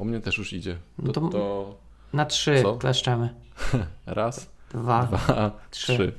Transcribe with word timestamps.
U 0.00 0.04
mnie 0.04 0.20
też 0.20 0.38
już 0.38 0.52
idzie. 0.52 0.74
To, 0.74 1.02
No 1.02 1.12
to- 1.12 1.28
to 1.28 1.74
Na 2.12 2.26
trzy 2.26 2.62
Co? 2.62 2.76
kleszczemy. 2.76 3.34
raz, 4.06 4.50
Dwa. 4.70 5.02
dwa, 5.06 5.50
trzy. 5.70 5.92
trzy. 5.94 6.12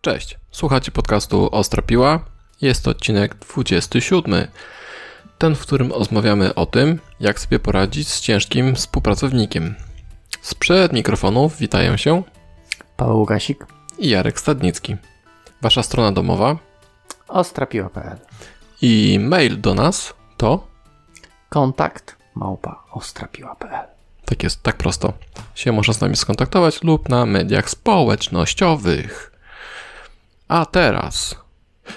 Cześć, 0.00 0.38
słuchacie 0.50 0.92
podcastu 0.92 1.48
Ostra 1.52 1.82
Piła. 1.82 2.24
Jest 2.60 2.84
to 2.84 2.90
odcinek 2.90 3.34
27. 3.34 4.46
Ten, 5.38 5.54
w 5.54 5.60
którym 5.60 5.92
rozmawiamy 5.92 6.54
o 6.54 6.66
tym, 6.66 6.98
jak 7.20 7.40
sobie 7.40 7.58
poradzić 7.58 8.08
z 8.08 8.20
ciężkim 8.20 8.74
współpracownikiem. 8.74 9.74
Sprzed 10.42 10.92
mikrofonów 10.92 11.56
witają 11.56 11.96
się 11.96 12.22
Paweł 12.96 13.18
Łukasik. 13.18 13.66
i 13.98 14.08
Jarek 14.10 14.40
Stadnicki. 14.40 14.96
Wasza 15.62 15.82
strona 15.82 16.12
domowa 16.12 16.56
Ostrapiła.pl 17.28 18.18
i 18.82 19.18
mail 19.22 19.60
do 19.60 19.74
nas 19.74 20.14
to 20.36 20.66
Kontakt 21.48 22.16
małpa 22.34 22.84
ostrapiła.pl 22.92 23.86
Tak 24.24 24.42
jest, 24.42 24.62
tak 24.62 24.76
prosto. 24.76 25.12
Się 25.54 25.72
można 25.72 25.94
z 25.94 26.00
nami 26.00 26.16
skontaktować 26.16 26.82
lub 26.82 27.08
na 27.08 27.26
mediach 27.26 27.70
społecznościowych. 27.70 29.32
A 30.48 30.66
teraz. 30.66 31.34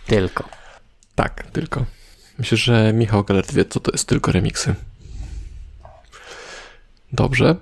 Tylko. 0.09 0.49
Tak, 1.15 1.43
tylko. 1.43 1.85
Myślę, 2.37 2.57
że 2.57 2.93
Michał 2.93 3.23
Galert 3.23 3.53
wie, 3.53 3.65
co 3.65 3.79
to 3.79 3.91
jest 3.91 4.07
tylko 4.07 4.31
remiksy. 4.31 4.75
Dobrze. 7.13 7.55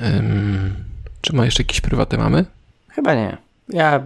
Ym, 0.00 0.74
czy 1.20 1.32
ma 1.32 1.44
jeszcze 1.44 1.62
jakieś 1.62 1.80
prywaty 1.80 2.18
mamy? 2.18 2.44
Chyba 2.88 3.14
nie. 3.14 3.36
Ja 3.68 4.02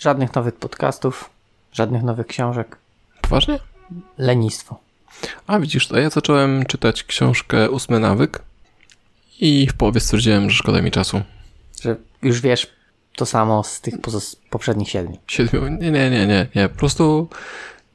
żadnych 0.00 0.34
nowych 0.34 0.54
podcastów, 0.54 1.30
żadnych 1.72 2.02
nowych 2.02 2.26
książek. 2.26 2.76
Poważnie? 3.20 3.58
Lenistwo. 4.18 4.80
A 5.46 5.58
widzisz, 5.58 5.88
to 5.88 5.98
ja 5.98 6.10
zacząłem 6.10 6.66
czytać 6.66 7.04
książkę 7.04 7.70
Ósmy 7.70 8.00
Nawyk 8.00 8.42
i 9.40 9.66
w 9.66 9.74
połowie 9.74 10.00
stwierdziłem, 10.00 10.50
że 10.50 10.56
szkoda 10.56 10.82
mi 10.82 10.90
czasu. 10.90 11.22
Że 11.82 11.96
już 12.22 12.40
wiesz 12.40 12.73
to 13.16 13.26
samo 13.26 13.62
z 13.64 13.80
tych 13.80 13.94
poprzednich 14.50 14.88
siedmiu. 14.90 15.18
Siedmiu, 15.26 15.68
nie, 15.68 15.90
nie, 15.90 16.10
nie, 16.10 16.26
nie, 16.26 16.46
nie. 16.54 16.68
Po 16.68 16.78
prostu 16.78 17.28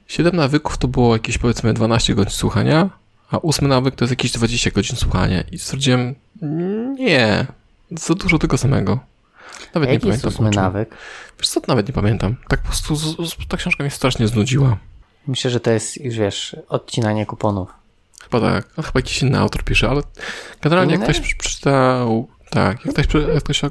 siedem 0.08 0.36
nawyków 0.36 0.78
to 0.78 0.88
było 0.88 1.16
jakieś 1.16 1.38
powiedzmy 1.38 1.74
12 1.74 2.16
godzin 2.16 2.32
słuchania, 2.32 2.90
a 3.32 3.38
ósmy 3.38 3.68
nawyk 3.68 3.96
to 3.96 4.06
jest 4.06 4.12
jakieś 4.12 4.32
20 4.32 4.72
godzin 4.72 4.96
słuchania 4.96 5.42
i 5.42 5.60
stwierdziłem, 5.60 6.16
nie, 7.00 7.46
za 7.92 8.14
dużo 8.16 8.40
tego 8.40 8.58
samego. 8.58 9.00
Nawet 9.74 9.90
nie 9.90 9.94
Jaki 9.94 10.08
jest 10.08 10.22
pamiętam. 10.22 10.30
ósmy 10.46 10.48
o 10.50 10.52
czym. 10.52 10.62
nawyk? 10.64 10.96
Wiesz 11.40 11.50
co, 11.50 11.62
nawet 11.68 11.88
nie 11.88 11.94
pamiętam. 11.94 12.36
Tak 12.48 12.60
po 12.62 12.68
prostu 12.68 12.96
z, 12.96 13.02
z, 13.30 13.48
ta 13.48 13.58
książka 13.58 13.84
mnie 13.84 13.92
strasznie 13.92 14.28
znudziła. 14.28 14.78
Myślę, 15.28 15.52
że 15.52 15.60
to 15.60 15.72
jest 15.72 15.98
już 16.06 16.16
wiesz, 16.16 16.56
odcinanie 16.70 17.26
kuponów. 17.26 17.70
Chyba 18.24 18.40
tak, 18.42 18.68
no, 18.78 18.84
chyba 18.84 19.00
jakiś 19.00 19.22
inny 19.22 19.40
autor 19.40 19.64
pisze, 19.64 19.90
ale 19.90 20.02
generalnie 20.62 20.92
jak 20.92 21.02
Nie? 21.02 21.08
ktoś 21.14 21.36
przeczytał, 21.36 22.28
tak, 22.50 22.86
jak 22.86 22.94
ktoś, 22.96 23.06
jak 23.34 23.44
ktoś, 23.44 23.62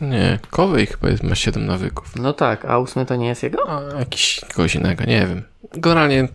nie, 0.00 0.38
Kowej 0.50 0.86
chyba 0.86 1.08
jest, 1.08 1.22
ma 1.22 1.34
7 1.34 1.66
nawyków. 1.66 2.16
No 2.16 2.32
tak, 2.32 2.64
a 2.64 2.78
ósmy 2.78 3.06
to 3.06 3.16
nie 3.16 3.26
jest 3.26 3.42
jego? 3.42 3.70
A 3.94 3.98
jakiś 3.98 4.40
kogoś 4.54 4.74
innego, 4.74 5.04
nie 5.04 5.26
wiem. 5.26 5.42
Generalnie 5.72 6.28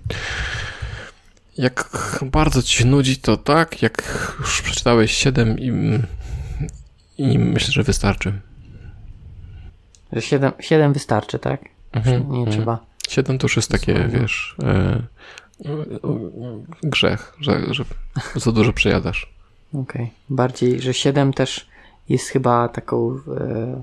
jak 1.58 1.90
bardzo 2.22 2.64
ci 2.64 2.86
nudzi, 2.86 3.18
to 3.18 3.38
tak, 3.38 3.82
jak 3.82 4.28
już 4.40 4.62
przeczytałeś 4.62 5.12
7 5.12 5.60
i, 5.60 5.72
i 7.18 7.40
myślę, 7.40 7.72
że 7.72 7.84
wystarczy. 7.84 8.42
Że 10.14 10.22
siedem, 10.22 10.52
siedem 10.60 10.94
wystarczy, 10.94 11.40
tak? 11.40 11.62
Mhm, 11.92 12.32
Nie 12.32 12.40
mhm. 12.40 12.58
trzeba. 12.58 12.80
7 13.10 13.38
to 13.38 13.46
już 13.46 13.56
jest 13.56 13.70
takie, 13.70 13.96
Słabo. 13.96 14.20
wiesz, 14.20 14.56
e, 14.64 15.02
grzech, 16.84 17.34
że, 17.40 17.74
że 17.74 17.84
za 18.36 18.52
dużo 18.52 18.74
przejadasz. 18.74 19.34
Okej. 19.74 20.12
Bardziej, 20.30 20.82
że 20.82 20.94
siedem 20.94 21.34
też 21.34 21.68
jest 22.12 22.28
chyba 22.28 22.70
taką 22.70 23.20
e, 23.38 23.82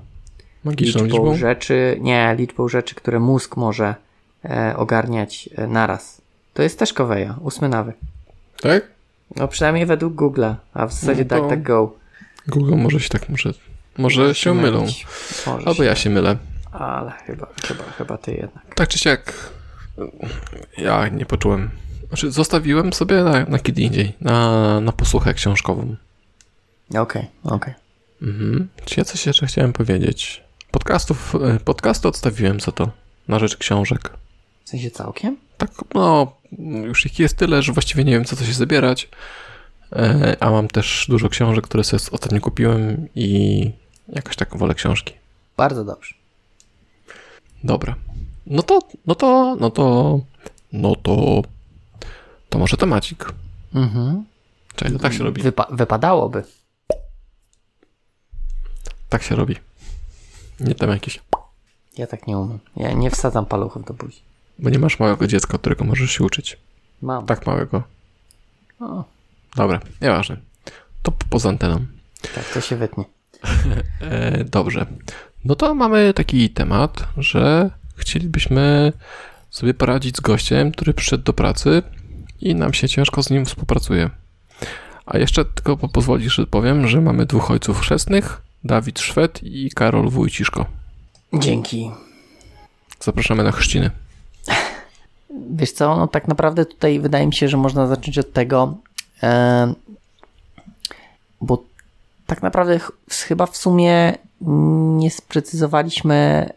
Magiczną 0.63 1.03
liczbą, 1.03 1.17
liczbą? 1.17 1.35
rzeczy, 1.35 1.97
nie, 2.01 2.35
liczbą 2.37 2.67
rzeczy, 2.67 2.95
które 2.95 3.19
mózg 3.19 3.57
może 3.57 3.95
e, 4.45 4.73
ogarniać 4.77 5.49
e, 5.55 5.67
naraz. 5.67 6.21
To 6.53 6.63
jest 6.63 6.79
też 6.79 6.93
koweja, 6.93 7.35
ósmy 7.41 7.69
nawyk. 7.69 7.95
Tak? 8.61 8.83
No 9.35 9.47
przynajmniej 9.47 9.85
według 9.85 10.13
Google'a, 10.15 10.55
a 10.73 10.87
w 10.87 10.93
zasadzie 10.93 11.23
No 11.23 11.29
tak, 11.29 11.49
tak 11.49 11.63
go. 11.63 11.95
Google 12.47 12.75
może 12.75 12.99
się 12.99 13.09
tak, 13.09 13.29
może, 13.29 13.53
może 13.97 14.35
się 14.35 14.53
mylą. 14.53 14.85
Albo 15.65 15.83
ja 15.83 15.95
się 15.95 16.09
mylę. 16.09 16.37
Ale 16.71 17.11
chyba, 17.11 17.47
chyba, 17.67 17.83
chyba 17.83 18.17
ty 18.17 18.31
jednak. 18.31 18.75
Tak 18.75 18.87
czy 18.87 18.99
siak, 18.99 19.33
ja 20.77 21.07
nie 21.07 21.25
poczułem. 21.25 21.69
Znaczy, 22.07 22.31
zostawiłem 22.31 22.93
sobie 22.93 23.23
na, 23.23 23.45
na 23.45 23.59
kiedy 23.59 23.81
indziej, 23.81 24.13
na, 24.21 24.79
na 24.81 24.91
posłuchę 24.91 25.33
książkową. 25.33 25.95
Okej, 26.97 27.27
okej. 27.43 27.73
Mhm. 28.21 28.67
Czy 28.85 28.99
ja 28.99 29.05
coś 29.05 29.25
jeszcze 29.25 29.45
chciałem 29.47 29.73
powiedzieć? 29.73 30.43
Podcastów, 30.71 31.35
e, 31.35 31.59
podcasty 31.59 32.07
odstawiłem 32.07 32.59
za 32.59 32.71
to, 32.71 32.91
na 33.27 33.39
rzecz 33.39 33.57
książek. 33.57 34.11
W 34.65 34.69
sensie 34.69 34.91
całkiem? 34.91 35.37
Tak, 35.57 35.71
no, 35.93 36.35
już 36.83 37.05
ich 37.05 37.19
jest 37.19 37.37
tyle, 37.37 37.61
że 37.61 37.73
właściwie 37.73 38.03
nie 38.03 38.11
wiem, 38.11 38.25
co 38.25 38.35
to 38.35 38.43
się 38.45 38.53
zabierać. 38.53 39.09
E, 39.93 40.37
A 40.39 40.51
mam 40.51 40.67
też 40.67 41.05
dużo 41.09 41.29
książek, 41.29 41.63
które 41.67 41.83
sobie 41.83 42.03
ostatnio 42.11 42.41
kupiłem 42.41 43.07
i 43.15 43.71
jakoś 44.09 44.35
tak 44.35 44.57
wolę 44.57 44.75
książki. 44.75 45.13
Bardzo 45.57 45.85
dobrze. 45.85 46.15
Dobra. 47.63 47.95
No 48.45 48.63
to, 48.63 48.79
no 49.07 49.15
to, 49.15 49.57
no 49.59 49.69
to, 49.71 50.19
no 50.73 50.95
to, 50.95 51.41
to 52.49 52.59
może 52.59 52.77
temacik. 52.77 53.25
Mhm. 53.75 54.23
Czekaj, 54.75 54.93
to 54.93 54.99
tak 54.99 55.13
się 55.13 55.23
robi. 55.23 55.43
Wypa- 55.43 55.75
wypadałoby. 55.75 56.43
Tak 59.09 59.23
się 59.23 59.35
robi. 59.35 59.55
Nie 60.59 60.75
tam 60.75 60.89
jakieś, 60.89 61.19
Ja 61.97 62.07
tak 62.07 62.27
nie 62.27 62.37
umiem. 62.37 62.59
Ja 62.77 62.93
nie 62.93 63.11
wsadzam 63.11 63.45
paluchów 63.45 63.85
do 63.85 63.93
buzi. 63.93 64.21
bo 64.59 64.69
nie 64.69 64.79
masz 64.79 64.99
małego 64.99 65.27
dziecka, 65.27 65.57
którego 65.57 65.85
możesz 65.85 66.11
się 66.11 66.23
uczyć. 66.23 66.57
Mam. 67.01 67.25
Tak 67.25 67.47
małego. 67.47 67.83
O, 68.79 69.03
Dobra, 69.55 69.79
nieważne. 70.01 70.37
To 71.03 71.11
po- 71.11 71.25
poza 71.29 71.49
anteną. 71.49 71.85
tak, 72.35 72.45
to 72.53 72.61
się 72.61 72.75
wytnie. 72.75 73.03
E, 74.01 74.43
dobrze. 74.43 74.85
No 75.45 75.55
to 75.55 75.75
mamy 75.75 76.13
taki 76.13 76.49
temat, 76.49 77.07
że 77.17 77.69
chcielibyśmy 77.95 78.93
sobie 79.49 79.73
poradzić 79.73 80.17
z 80.17 80.19
gościem, 80.19 80.71
który 80.71 80.93
przyszedł 80.93 81.23
do 81.23 81.33
pracy 81.33 81.83
i 82.41 82.55
nam 82.55 82.73
się 82.73 82.89
ciężko 82.89 83.23
z 83.23 83.29
nim 83.29 83.45
współpracuje. 83.45 84.09
A 85.05 85.17
jeszcze 85.17 85.45
tylko 85.45 85.77
po- 85.77 85.89
pozwolisz, 85.89 86.35
że 86.35 86.47
powiem, 86.47 86.87
że 86.87 87.01
mamy 87.01 87.25
dwóch 87.25 87.51
ojców 87.51 87.79
chrzestnych, 87.79 88.41
Dawid 88.63 88.99
Szwed 88.99 89.43
i 89.43 89.69
Karol 89.75 90.09
Wójciszko. 90.09 90.65
Dzięki. 91.33 91.91
Zapraszamy 92.99 93.43
na 93.43 93.51
chrzciny. 93.51 93.91
wiesz 95.51 95.71
co, 95.71 95.95
no 95.97 96.07
tak 96.07 96.27
naprawdę 96.27 96.65
tutaj 96.65 96.99
wydaje 96.99 97.27
mi 97.27 97.33
się, 97.33 97.47
że 97.47 97.57
można 97.57 97.87
zacząć 97.87 98.17
od 98.17 98.33
tego, 98.33 98.73
e, 99.23 99.73
bo 101.41 101.63
tak 102.27 102.41
naprawdę 102.43 102.79
ch- 102.79 102.91
chyba 103.27 103.45
w 103.45 103.57
sumie 103.57 104.17
nie 104.97 105.11
sprecyzowaliśmy 105.11 106.49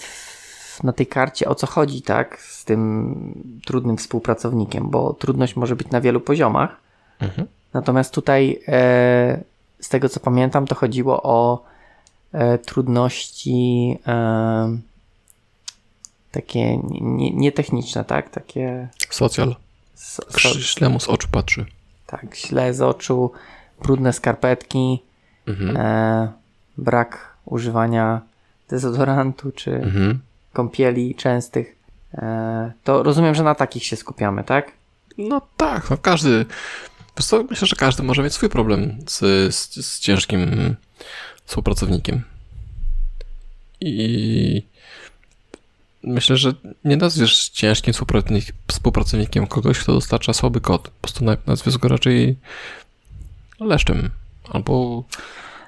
w, 0.00 0.82
na 0.82 0.92
tej 0.92 1.06
karcie 1.06 1.48
o 1.48 1.54
co 1.54 1.66
chodzi, 1.66 2.02
tak, 2.02 2.40
z 2.40 2.64
tym 2.64 3.60
trudnym 3.66 3.96
współpracownikiem, 3.96 4.90
bo 4.90 5.12
trudność 5.12 5.56
może 5.56 5.76
być 5.76 5.90
na 5.90 6.00
wielu 6.00 6.20
poziomach. 6.20 6.76
Mhm. 7.20 7.48
Natomiast 7.72 8.14
tutaj, 8.14 8.60
e, 8.68 9.40
z 9.86 9.88
tego 9.88 10.08
co 10.08 10.20
pamiętam, 10.20 10.66
to 10.66 10.74
chodziło 10.74 11.22
o 11.22 11.64
e, 12.32 12.58
trudności 12.58 13.98
e, 14.06 14.78
takie 16.32 16.76
nie- 17.00 17.30
nietechniczne, 17.30 18.04
tak? 18.04 18.30
Takie 18.30 18.88
Socjal. 19.10 19.56
so, 19.94 20.22
so, 20.30 20.48
Źle 20.60 20.88
mu 20.88 21.00
z 21.00 21.08
oczu 21.08 21.28
patrzy. 21.32 21.66
tak, 22.06 22.36
źle 22.36 22.74
z 22.74 22.80
oczu, 22.82 23.32
brudne 23.82 24.12
skarpetki, 24.12 25.02
Mhm. 25.46 25.76
e, 25.76 26.32
brak 26.78 27.36
używania 27.44 28.20
dezodorantu 28.68 29.52
czy 29.52 29.74
Mhm. 29.74 30.20
kąpieli 30.52 31.14
częstych. 31.14 31.76
E, 32.14 32.72
to 32.84 33.02
rozumiem, 33.02 33.34
że 33.34 33.42
na 33.42 33.54
takich 33.54 33.84
się 33.84 33.96
skupiamy, 33.96 34.44
tak? 34.44 34.72
No 35.18 35.40
tak, 35.56 35.90
no 35.90 35.96
każdy. 35.96 36.46
Wiesz 37.16 37.32
myślę, 37.50 37.66
że 37.68 37.76
każdy 37.76 38.02
może 38.02 38.22
mieć 38.22 38.32
swój 38.34 38.48
problem 38.48 38.98
z, 39.08 39.18
z, 39.54 39.86
z 39.86 40.00
ciężkim 40.00 40.76
współpracownikiem. 41.44 42.22
I 43.80 44.62
myślę, 46.02 46.36
że 46.36 46.52
nie 46.84 46.96
nazwiesz 46.96 47.48
ciężkim 47.48 47.92
współpracownik, 47.92 48.44
współpracownikiem 48.68 49.46
kogoś, 49.46 49.78
kto 49.78 49.92
dostarcza 49.92 50.32
słaby 50.32 50.60
kod. 50.60 50.82
Po 50.82 51.00
prostu 51.00 51.24
na- 51.24 51.36
nazwiesz 51.46 51.78
go 51.78 51.88
raczej 51.88 52.36
leszczem. 53.60 54.10
Albo 54.50 55.04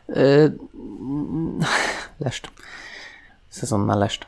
E, 0.08 0.50
leszcz. 2.20 2.48
Sezon 3.50 3.86
na 3.86 3.96
leszcz. 3.96 4.26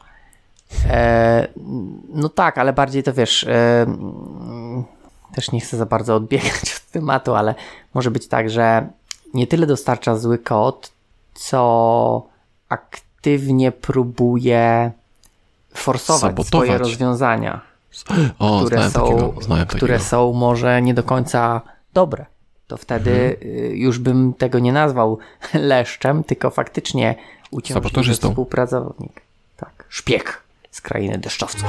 E, 0.85 1.49
no 2.09 2.29
tak, 2.29 2.59
ale 2.59 2.73
bardziej 2.73 3.03
to 3.03 3.13
wiesz. 3.15 3.45
E, 3.45 3.87
też 5.35 5.53
nie 5.53 5.61
chcę 5.61 5.77
za 5.77 5.87
bardzo 5.87 6.15
odbiegać 6.17 6.75
od 6.77 6.80
tematu, 6.91 7.35
ale 7.35 7.55
może 7.95 8.11
być 8.11 8.29
tak, 8.29 8.51
że 8.51 8.87
nie 9.35 9.47
tyle 9.47 9.67
dostarcza 9.67 10.17
zły 10.19 10.39
kod, 10.39 10.93
co 11.35 12.27
aktywnie 12.69 13.73
próbuje 13.73 14.91
forsować 15.75 16.21
Sabotować. 16.21 16.67
swoje 16.67 16.79
rozwiązania, 16.79 17.61
o, 18.39 18.61
które, 18.61 18.77
znałem 18.77 18.91
są, 18.93 19.01
takiego, 19.05 19.67
które 19.67 20.01
są 20.01 20.33
może 20.33 20.83
nie 20.83 20.95
do 20.95 21.03
końca 21.03 21.61
dobre. 21.95 22.27
To 22.67 22.77
wtedy 22.77 23.11
Mhm. 23.11 23.57
y, 23.73 23.77
już 23.77 23.99
bym 23.99 24.35
tego 24.35 24.59
nie 24.59 24.73
nazwał 24.73 25.19
leszczem, 25.55 26.25
tylko 26.25 26.51
faktycznie 26.51 27.15
uciążliwy 27.51 28.15
współpracownik. 28.15 29.21
Tak, 29.57 29.85
szpieg 29.89 30.43
z 30.71 30.81
krainy 30.81 31.19
deszczowców. 31.19 31.69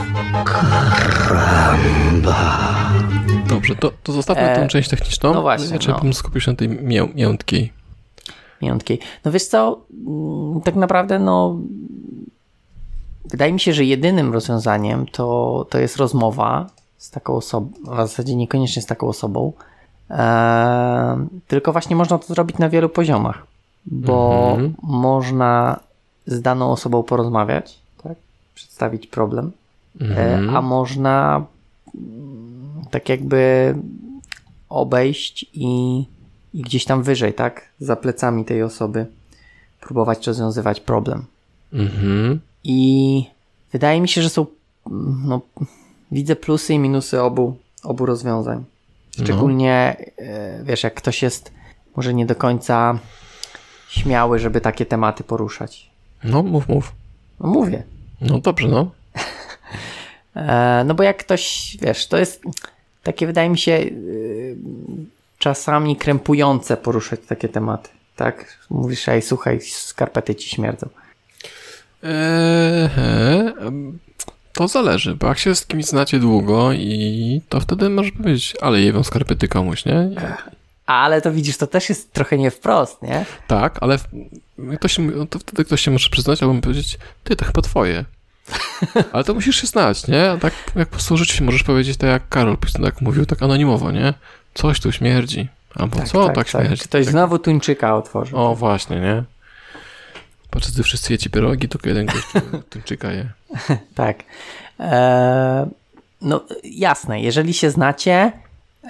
Dobrze, 3.55 3.75
to, 3.75 3.91
to 4.03 4.11
zostawmy 4.11 4.43
E, 4.43 4.55
tę 4.55 4.67
część 4.67 4.89
techniczną. 4.89 5.33
no 5.33 5.41
właśnie, 5.41 5.79
trzeba 5.79 5.97
no. 5.97 6.03
bym 6.03 6.13
skupił 6.13 6.41
się 6.41 6.51
na 6.51 6.57
tej 6.57 6.69
mię, 6.69 7.07
miętkiej. 7.15 7.73
Miętkiej. 8.61 8.99
No 9.25 9.31
wiesz 9.31 9.45
co, 9.47 9.81
mm, 10.07 10.61
tak 10.61 10.75
naprawdę 10.75 11.19
no 11.19 11.57
wydaje 13.25 13.53
mi 13.53 13.59
się, 13.59 13.73
że 13.73 13.85
jedynym 13.85 14.33
rozwiązaniem 14.33 15.05
to, 15.11 15.65
to 15.69 15.79
jest 15.79 15.97
rozmowa 15.97 16.67
z 16.97 17.11
taką 17.11 17.35
osobą, 17.35 17.69
w 17.83 17.95
zasadzie 17.95 18.35
niekoniecznie 18.35 18.81
z 18.81 18.85
taką 18.85 19.07
osobą, 19.07 19.53
Eee, 20.09 21.17
tylko 21.47 21.71
właśnie 21.71 21.95
można 21.95 22.17
to 22.17 22.27
zrobić 22.33 22.57
na 22.57 22.69
wielu 22.69 22.89
poziomach, 22.89 23.47
bo 23.85 24.49
Mhm. 24.51 24.73
można 24.83 25.79
z 26.27 26.41
daną 26.41 26.71
osobą 26.71 27.03
porozmawiać, 27.03 27.79
tak? 28.03 28.13
przedstawić 28.55 29.07
problem, 29.07 29.51
e, 30.01 30.03
Mhm. 30.05 30.55
a 30.57 30.61
można 30.61 31.45
tak 32.91 33.09
jakby 33.09 33.75
obejść 34.69 35.45
i, 35.53 35.99
i 36.53 36.61
gdzieś 36.61 36.85
tam 36.85 37.03
wyżej, 37.03 37.33
tak? 37.33 37.69
Za 37.79 37.95
plecami 37.95 38.45
tej 38.45 38.63
osoby 38.63 39.05
próbować 39.81 40.27
rozwiązywać 40.27 40.79
problem. 40.79 41.25
Mhm. 41.73 42.39
I 42.63 43.23
wydaje 43.71 44.01
mi 44.01 44.09
się, 44.09 44.21
że 44.21 44.29
są, 44.29 44.45
no, 45.25 45.41
widzę 46.11 46.35
plusy 46.35 46.73
i 46.73 46.79
minusy 46.79 47.21
obu, 47.21 47.57
obu 47.83 48.05
rozwiązań. 48.05 48.63
Szczególnie, 49.23 49.95
e, 50.17 50.63
wiesz, 50.63 50.83
jak 50.83 50.93
ktoś 50.93 51.21
jest 51.21 51.51
może 51.95 52.13
nie 52.13 52.25
do 52.25 52.35
końca 52.35 52.99
śmiały, 53.89 54.39
żeby 54.39 54.61
takie 54.61 54.85
tematy 54.85 55.23
poruszać. 55.23 55.89
No, 56.23 56.43
mów, 56.43 56.69
mów. 56.69 56.91
No 57.39 57.49
mówię. 57.49 57.83
No 58.21 58.39
dobrze, 58.39 58.67
no. 58.67 58.91
E, 60.35 60.83
no 60.85 60.93
bo 60.93 61.03
jak 61.03 61.17
ktoś, 61.17 61.77
wiesz, 61.81 62.07
to 62.07 62.17
jest 62.17 62.41
takie, 63.03 63.27
wydaje 63.27 63.49
mi 63.49 63.57
się, 63.57 63.71
y, 63.71 64.55
czasami 65.37 65.95
krępujące 65.95 66.77
poruszać 66.77 67.19
takie 67.27 67.49
tematy. 67.49 67.89
Tak? 68.15 68.57
Mówisz, 68.69 69.09
ej, 69.09 69.21
słuchaj, 69.21 69.61
skarpety 69.61 70.35
ci 70.35 70.49
śmierdzą. 70.49 70.89
Eee, 72.03 72.89
to 74.53 74.67
zależy, 74.67 75.15
bo 75.15 75.27
jak 75.27 75.37
się 75.39 75.55
z 75.55 75.65
kimś 75.65 75.85
znacie 75.85 76.19
długo 76.19 76.71
i 76.73 77.41
to 77.49 77.59
wtedy 77.59 77.89
możesz 77.89 78.11
powiedzieć, 78.11 78.55
ale 78.61 78.81
jebią 78.81 79.03
skarpety 79.03 79.47
komuś, 79.47 79.85
nie? 79.85 80.09
Ale 80.85 81.21
to 81.21 81.31
widzisz, 81.31 81.57
to 81.57 81.67
też 81.67 81.89
jest 81.89 82.13
trochę 82.13 82.37
nie 82.37 82.51
wprost, 82.51 83.01
nie? 83.01 83.25
Tak, 83.47 83.77
ale 83.81 83.97
ktoś, 84.75 84.97
to 85.29 85.39
wtedy 85.39 85.65
ktoś 85.65 85.81
się 85.81 85.91
może 85.91 86.09
przyznać 86.09 86.43
albo 86.43 86.61
powiedzieć, 86.61 86.97
ty, 87.23 87.35
to 87.35 87.45
chyba 87.45 87.61
twoje. 87.61 88.05
Ale 89.13 89.23
to 89.23 89.33
musisz 89.33 89.61
się 89.61 89.67
znać, 89.67 90.07
nie? 90.07 90.37
Tak 90.41 90.53
jak 90.75 90.87
po 90.87 90.91
prostu 90.91 91.17
rzeczywiście 91.17 91.45
możesz 91.45 91.63
powiedzieć 91.63 91.97
tak 91.97 92.09
jak 92.09 92.29
Karol 92.29 92.57
tak 92.83 93.01
mówił, 93.01 93.25
tak 93.25 93.43
anonimowo, 93.43 93.91
nie? 93.91 94.13
Coś 94.53 94.79
tu 94.79 94.91
śmierdzi. 94.91 95.47
Albo 95.75 96.03
co 96.03 96.29
tak, 96.29 96.47
śmierdzi. 96.47 96.83
Ktoś 96.83 97.05
tak, 97.05 97.11
znowu 97.11 97.39
tuńczyka 97.39 97.95
otworzył. 97.95 98.39
O, 98.39 98.55
właśnie, 98.55 98.99
nie? 98.99 99.23
Patrz, 100.49 100.71
gdy 100.71 100.83
wszyscy 100.83 101.13
jecie 101.13 101.29
pierogi, 101.29 101.69
tylko 101.69 101.89
jeden 101.89 102.05
gość 102.05 102.27
tu- 102.33 102.61
tuńczyka 102.69 103.11
je. 103.11 103.29
Tak. 103.95 104.23
E, 104.79 105.69
no 106.21 106.43
jasne, 106.63 107.21
jeżeli 107.21 107.53
się 107.53 107.71
znacie, 107.71 108.31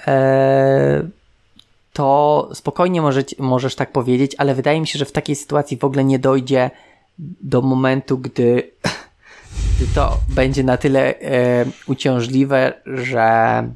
e, 0.06 1.02
to 1.92 2.48
spokojnie 2.54 3.02
możecie, 3.02 3.36
możesz 3.38 3.74
tak 3.74 3.92
powiedzieć, 3.92 4.34
ale 4.38 4.54
wydaje 4.54 4.80
mi 4.80 4.86
się, 4.86 4.98
że 4.98 5.04
w 5.04 5.12
takiej 5.12 5.36
sytuacji 5.36 5.76
w 5.76 5.84
ogóle 5.84 6.04
nie 6.04 6.18
dojdzie 6.18 6.70
do 7.18 7.62
momentu, 7.62 8.18
gdy 8.18 8.70
to 9.94 10.20
będzie 10.28 10.64
na 10.64 10.76
tyle 10.76 11.20
e, 11.20 11.64
uciążliwe, 11.86 12.72
że 12.86 13.68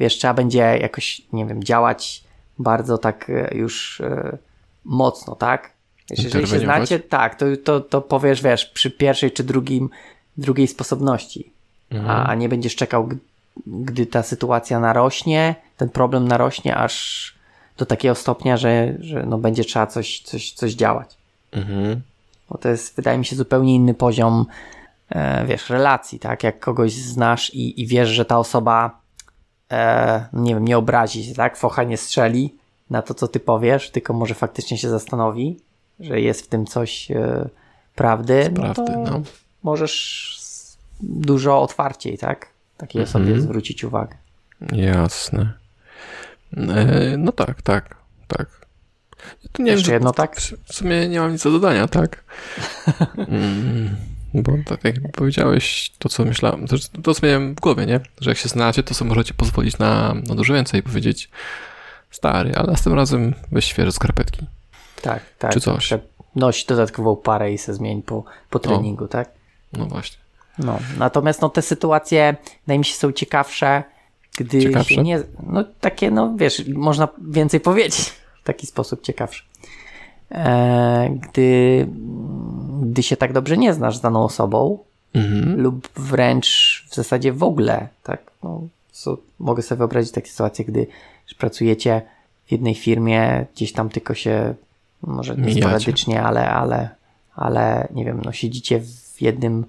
wiesz, 0.00 0.18
trzeba 0.18 0.34
będzie 0.34 0.58
jakoś, 0.58 1.22
nie 1.32 1.46
wiem, 1.46 1.64
działać 1.64 2.24
bardzo 2.58 2.98
tak 2.98 3.30
e, 3.30 3.54
już 3.54 4.00
e, 4.00 4.38
mocno, 4.84 5.34
tak? 5.34 5.70
Wiesz, 6.10 6.24
jeżeli 6.24 6.46
się 6.46 6.58
znacie, 6.58 7.00
tak, 7.00 7.34
to, 7.34 7.46
to, 7.64 7.80
to 7.80 8.00
powiesz, 8.00 8.42
wiesz, 8.42 8.66
przy 8.66 8.90
pierwszej 8.90 9.32
czy 9.32 9.44
drugim, 9.44 9.90
drugiej 10.36 10.68
sposobności, 10.68 11.52
a, 12.06 12.26
a 12.26 12.34
nie 12.34 12.48
będziesz 12.48 12.76
czekał, 12.76 13.08
gdy 13.66 14.06
ta 14.06 14.22
sytuacja 14.22 14.80
narośnie, 14.80 15.54
ten 15.76 15.88
problem 15.88 16.28
narośnie 16.28 16.76
aż 16.76 17.34
do 17.76 17.86
takiego 17.86 18.14
stopnia, 18.14 18.56
że, 18.56 18.94
że 19.00 19.22
no 19.26 19.38
będzie 19.38 19.64
trzeba 19.64 19.86
coś, 19.86 20.20
coś, 20.20 20.52
coś 20.52 20.72
działać. 20.72 21.16
Mhm. 21.52 22.00
Bo 22.50 22.58
to 22.58 22.68
jest, 22.68 22.96
wydaje 22.96 23.18
mi 23.18 23.24
się, 23.24 23.36
zupełnie 23.36 23.74
inny 23.74 23.94
poziom, 23.94 24.46
wiesz, 25.46 25.70
relacji, 25.70 26.18
tak? 26.18 26.44
Jak 26.44 26.60
kogoś 26.60 26.92
znasz 26.92 27.54
i, 27.54 27.82
i 27.82 27.86
wiesz, 27.86 28.08
że 28.08 28.24
ta 28.24 28.38
osoba, 28.38 29.00
e, 29.72 30.26
nie 30.32 30.54
wiem, 30.54 30.64
nie 30.64 30.78
obrazi 30.78 31.24
się, 31.24 31.34
tak? 31.34 31.56
Focha 31.56 31.82
nie 31.84 31.96
strzeli 31.96 32.54
na 32.90 33.02
to, 33.02 33.14
co 33.14 33.28
ty 33.28 33.40
powiesz, 33.40 33.90
tylko 33.90 34.12
może 34.12 34.34
faktycznie 34.34 34.78
się 34.78 34.88
zastanowi, 34.90 35.60
że 36.00 36.20
jest 36.20 36.42
w 36.42 36.48
tym 36.48 36.66
coś 36.66 37.10
e, 37.10 37.48
prawdy. 37.94 38.50
Prawdy, 38.54 38.82
no 38.96 39.04
to 39.04 39.10
no. 39.12 39.22
możesz 39.62 40.34
s- 40.40 40.78
dużo 41.00 41.62
otwarciej, 41.62 42.18
tak? 42.18 42.46
Takiej 42.76 43.02
Mhm. 43.02 43.22
osobie 43.24 43.40
zwrócić 43.40 43.84
uwagę. 43.84 44.16
Jasne. 44.72 45.52
E, 46.56 47.16
no 47.18 47.32
tak, 47.32 47.62
tak, 47.62 47.96
tak. 48.28 48.46
Ja 49.44 49.48
tu 49.52 49.62
nie 49.62 49.72
Jeszcze 49.72 49.86
wiem, 49.86 49.94
jedno 49.94 50.12
tak? 50.12 50.36
W 50.40 50.52
w 50.64 50.74
sumie 50.74 51.08
nie 51.08 51.20
mam 51.20 51.32
nic 51.32 51.42
do 51.42 51.50
dodania, 51.50 51.88
tak? 51.88 52.24
Mm, 53.16 53.96
bo 54.34 54.52
tak 54.66 54.84
jak 54.84 54.94
powiedziałeś, 55.12 55.92
to 55.98 56.08
co 56.08 56.24
myślałem, 56.24 56.66
to, 56.66 56.76
to 57.02 57.14
co 57.14 57.26
miałem 57.26 57.54
w 57.54 57.60
głowie, 57.60 57.86
nie? 57.86 58.00
Że 58.20 58.30
jak 58.30 58.38
się 58.38 58.48
znacie, 58.48 58.82
to 58.82 58.94
sobie 58.94 59.08
możecie 59.08 59.34
pozwolić 59.34 59.78
na, 59.78 60.14
na 60.28 60.34
dużo 60.34 60.54
więcej 60.54 60.80
i 60.80 60.82
powiedzieć 60.82 61.30
stary, 62.10 62.54
ale 62.54 62.76
z 62.76 62.82
tym 62.82 62.94
razem 62.94 63.34
weź 63.52 63.64
świeże 63.64 63.92
skarpetki. 63.92 64.46
Tak, 65.02 65.22
tak. 65.38 65.52
Czy 65.52 65.60
coś. 65.60 65.94
Noś 66.36 66.64
dodatkową 66.64 67.16
parę 67.16 67.52
i 67.52 67.58
se 67.58 67.74
zmień 67.74 68.02
po, 68.02 68.24
po 68.50 68.58
treningu, 68.58 69.08
tak? 69.08 69.30
No 69.72 69.86
właśnie. 69.86 70.18
No, 70.58 70.78
natomiast 70.98 71.42
no, 71.42 71.48
te 71.48 71.62
sytuacje, 71.62 72.36
wydaje 72.66 72.78
mi 72.78 72.84
się, 72.84 72.94
są 72.94 73.12
ciekawsze, 73.12 73.82
gdy 74.38 74.62
Ciekawsze? 74.62 74.94
się 74.94 75.02
nie... 75.02 75.22
No 75.42 75.64
takie, 75.80 76.10
no 76.10 76.34
wiesz, 76.36 76.68
można 76.74 77.08
więcej 77.28 77.60
powiedzieć 77.60 78.12
w 78.42 78.44
taki 78.44 78.66
sposób 78.66 79.02
ciekawszy. 79.02 79.44
E, 80.30 81.18
gdy, 81.22 81.86
gdy 82.82 83.02
się 83.02 83.16
tak 83.16 83.32
dobrze 83.32 83.56
nie 83.56 83.74
znasz 83.74 83.96
z 83.96 84.00
daną 84.00 84.24
osobą, 84.24 84.78
Mhm. 85.14 85.60
lub 85.60 85.88
wręcz 85.96 86.84
w 86.90 86.94
zasadzie 86.94 87.32
w 87.32 87.42
ogóle, 87.42 87.88
tak, 88.02 88.20
no, 88.42 88.62
so, 88.92 89.18
mogę 89.38 89.62
sobie 89.62 89.78
wyobrazić 89.78 90.12
takie 90.12 90.30
sytuacje, 90.30 90.64
gdy 90.64 90.86
pracujecie 91.38 92.02
w 92.46 92.52
jednej 92.52 92.74
firmie, 92.74 93.46
gdzieś 93.54 93.72
tam 93.72 93.88
tylko 93.88 94.14
się, 94.14 94.54
może 95.02 95.34
nie 95.36 95.42
Mijacie. 95.42 95.60
sporadycznie, 95.60 96.22
ale, 96.22 96.50
ale, 96.50 96.88
ale 97.34 97.88
nie 97.94 98.04
wiem, 98.04 98.20
no 98.24 98.32
siedzicie 98.32 98.80
w 98.80 99.22
jednym 99.22 99.64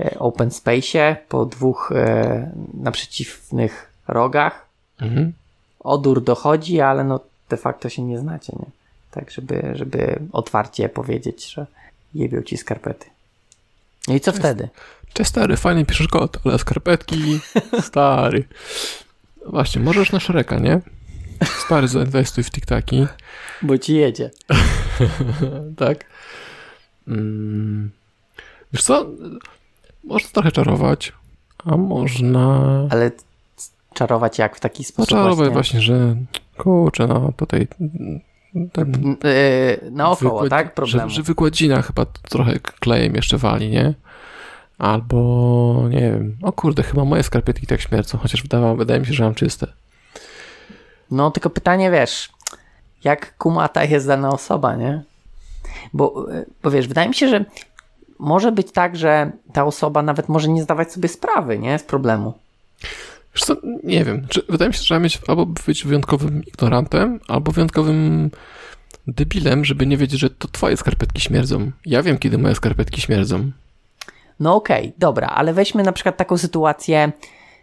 e, 0.00 0.18
open 0.18 0.48
space'ie 0.48 1.16
po 1.28 1.46
dwóch 1.46 1.92
e, 1.94 2.50
naprzeciwnych 2.74 3.90
rogach, 4.08 4.66
Mhm. 5.00 5.32
odór 5.80 6.22
dochodzi, 6.24 6.80
ale 6.80 7.04
no 7.04 7.20
de 7.48 7.56
facto 7.56 7.88
się 7.88 8.02
nie 8.02 8.18
znacie, 8.18 8.52
nie? 8.60 8.66
Tak, 9.10 9.30
żeby, 9.30 9.70
żeby 9.74 10.18
otwarcie 10.32 10.88
powiedzieć, 10.88 11.52
że 11.52 11.66
jebią 12.14 12.42
ci 12.42 12.56
skarpety. 12.56 13.06
No 14.08 14.14
i 14.14 14.20
co 14.20 14.32
wtedy? 14.32 14.68
Cześć 15.12 15.30
stary, 15.30 15.56
fajnie 15.56 15.84
piszesz 15.84 16.08
kod, 16.08 16.38
ale 16.44 16.58
skarpetki, 16.58 17.40
stary. 17.88 18.44
Właśnie, 19.46 19.82
możesz 19.82 20.12
na 20.12 20.20
szereka, 20.20 20.58
nie? 20.58 20.80
Stary, 21.64 21.88
zainwestuj 21.88 22.44
w 22.44 22.50
tiktaki. 22.50 23.06
Bo 23.62 23.78
ci 23.78 23.94
jedzie. 23.94 24.30
tak. 25.76 26.04
Mm. 27.08 27.90
Wiesz 28.72 28.82
co? 28.82 29.06
Można 30.04 30.28
trochę 30.30 30.52
czarować, 30.52 31.12
a 31.64 31.76
można... 31.76 32.62
Ale 32.90 33.10
czarować 33.94 34.38
jak 34.38 34.56
w 34.56 34.60
taki 34.60 34.82
No 34.82 34.88
sposób 34.88 35.10
czarować 35.10 35.36
właśnie? 35.36 35.52
właśnie, 35.52 35.80
że 35.80 36.16
kurczę, 36.56 37.06
no 37.06 37.32
tutaj... 37.36 37.68
N- 38.54 39.16
Yy, 39.24 39.90
naokoło, 39.90 40.42
wykład- 40.42 40.50
tak? 40.50 40.74
Problemu. 40.74 41.08
Że, 41.08 41.14
że 41.16 41.22
wykładzina 41.22 41.82
chyba 41.82 42.06
trochę 42.06 42.58
klejem 42.80 43.14
jeszcze 43.14 43.38
wali, 43.38 43.68
nie? 43.70 43.94
Albo, 44.78 45.86
nie 45.90 46.00
wiem, 46.00 46.36
o 46.42 46.52
kurde, 46.52 46.82
chyba 46.82 47.04
moje 47.04 47.22
skarpetki 47.22 47.66
tak 47.66 47.80
śmiercą, 47.80 48.18
chociaż 48.18 48.42
wydawa, 48.42 48.74
wydaje 48.74 49.00
mi 49.00 49.06
się, 49.06 49.12
że 49.12 49.24
mam 49.24 49.34
czyste. 49.34 49.66
No 51.10 51.30
tylko 51.30 51.50
pytanie, 51.50 51.90
wiesz, 51.90 52.28
jak 53.04 53.36
kumata 53.38 53.84
jest 53.84 54.06
dana 54.06 54.28
osoba, 54.28 54.76
nie? 54.76 55.02
Bo, 55.92 56.26
yy, 56.32 56.46
bo 56.62 56.70
wiesz, 56.70 56.88
wydaje 56.88 57.08
mi 57.08 57.14
się, 57.14 57.28
że 57.28 57.44
może 58.18 58.52
być 58.52 58.72
tak, 58.72 58.96
że 58.96 59.30
ta 59.52 59.64
osoba 59.64 60.02
nawet 60.02 60.28
może 60.28 60.48
nie 60.48 60.62
zdawać 60.62 60.92
sobie 60.92 61.08
sprawy, 61.08 61.58
nie? 61.58 61.78
Z 61.78 61.82
problemu. 61.82 62.34
Co, 63.34 63.56
nie 63.84 64.04
wiem, 64.04 64.26
czy, 64.28 64.42
wydaje 64.48 64.68
mi 64.68 64.74
się, 64.74 64.78
że 64.78 64.84
trzeba 64.84 65.00
mieć 65.00 65.20
albo 65.28 65.46
być 65.46 65.84
wyjątkowym 65.84 66.44
ignorantem, 66.46 67.20
albo 67.28 67.52
wyjątkowym 67.52 68.30
debilem, 69.06 69.64
żeby 69.64 69.86
nie 69.86 69.96
wiedzieć, 69.96 70.20
że 70.20 70.30
to 70.30 70.48
twoje 70.48 70.76
skarpetki 70.76 71.20
śmierdzą. 71.20 71.70
Ja 71.86 72.02
wiem, 72.02 72.18
kiedy 72.18 72.38
moje 72.38 72.54
skarpetki 72.54 73.00
śmierdzą. 73.00 73.50
No 74.40 74.54
okej, 74.54 74.92
dobra, 74.98 75.28
ale 75.28 75.52
weźmy 75.52 75.82
na 75.82 75.92
przykład 75.92 76.16
taką 76.16 76.38
sytuację, 76.38 77.12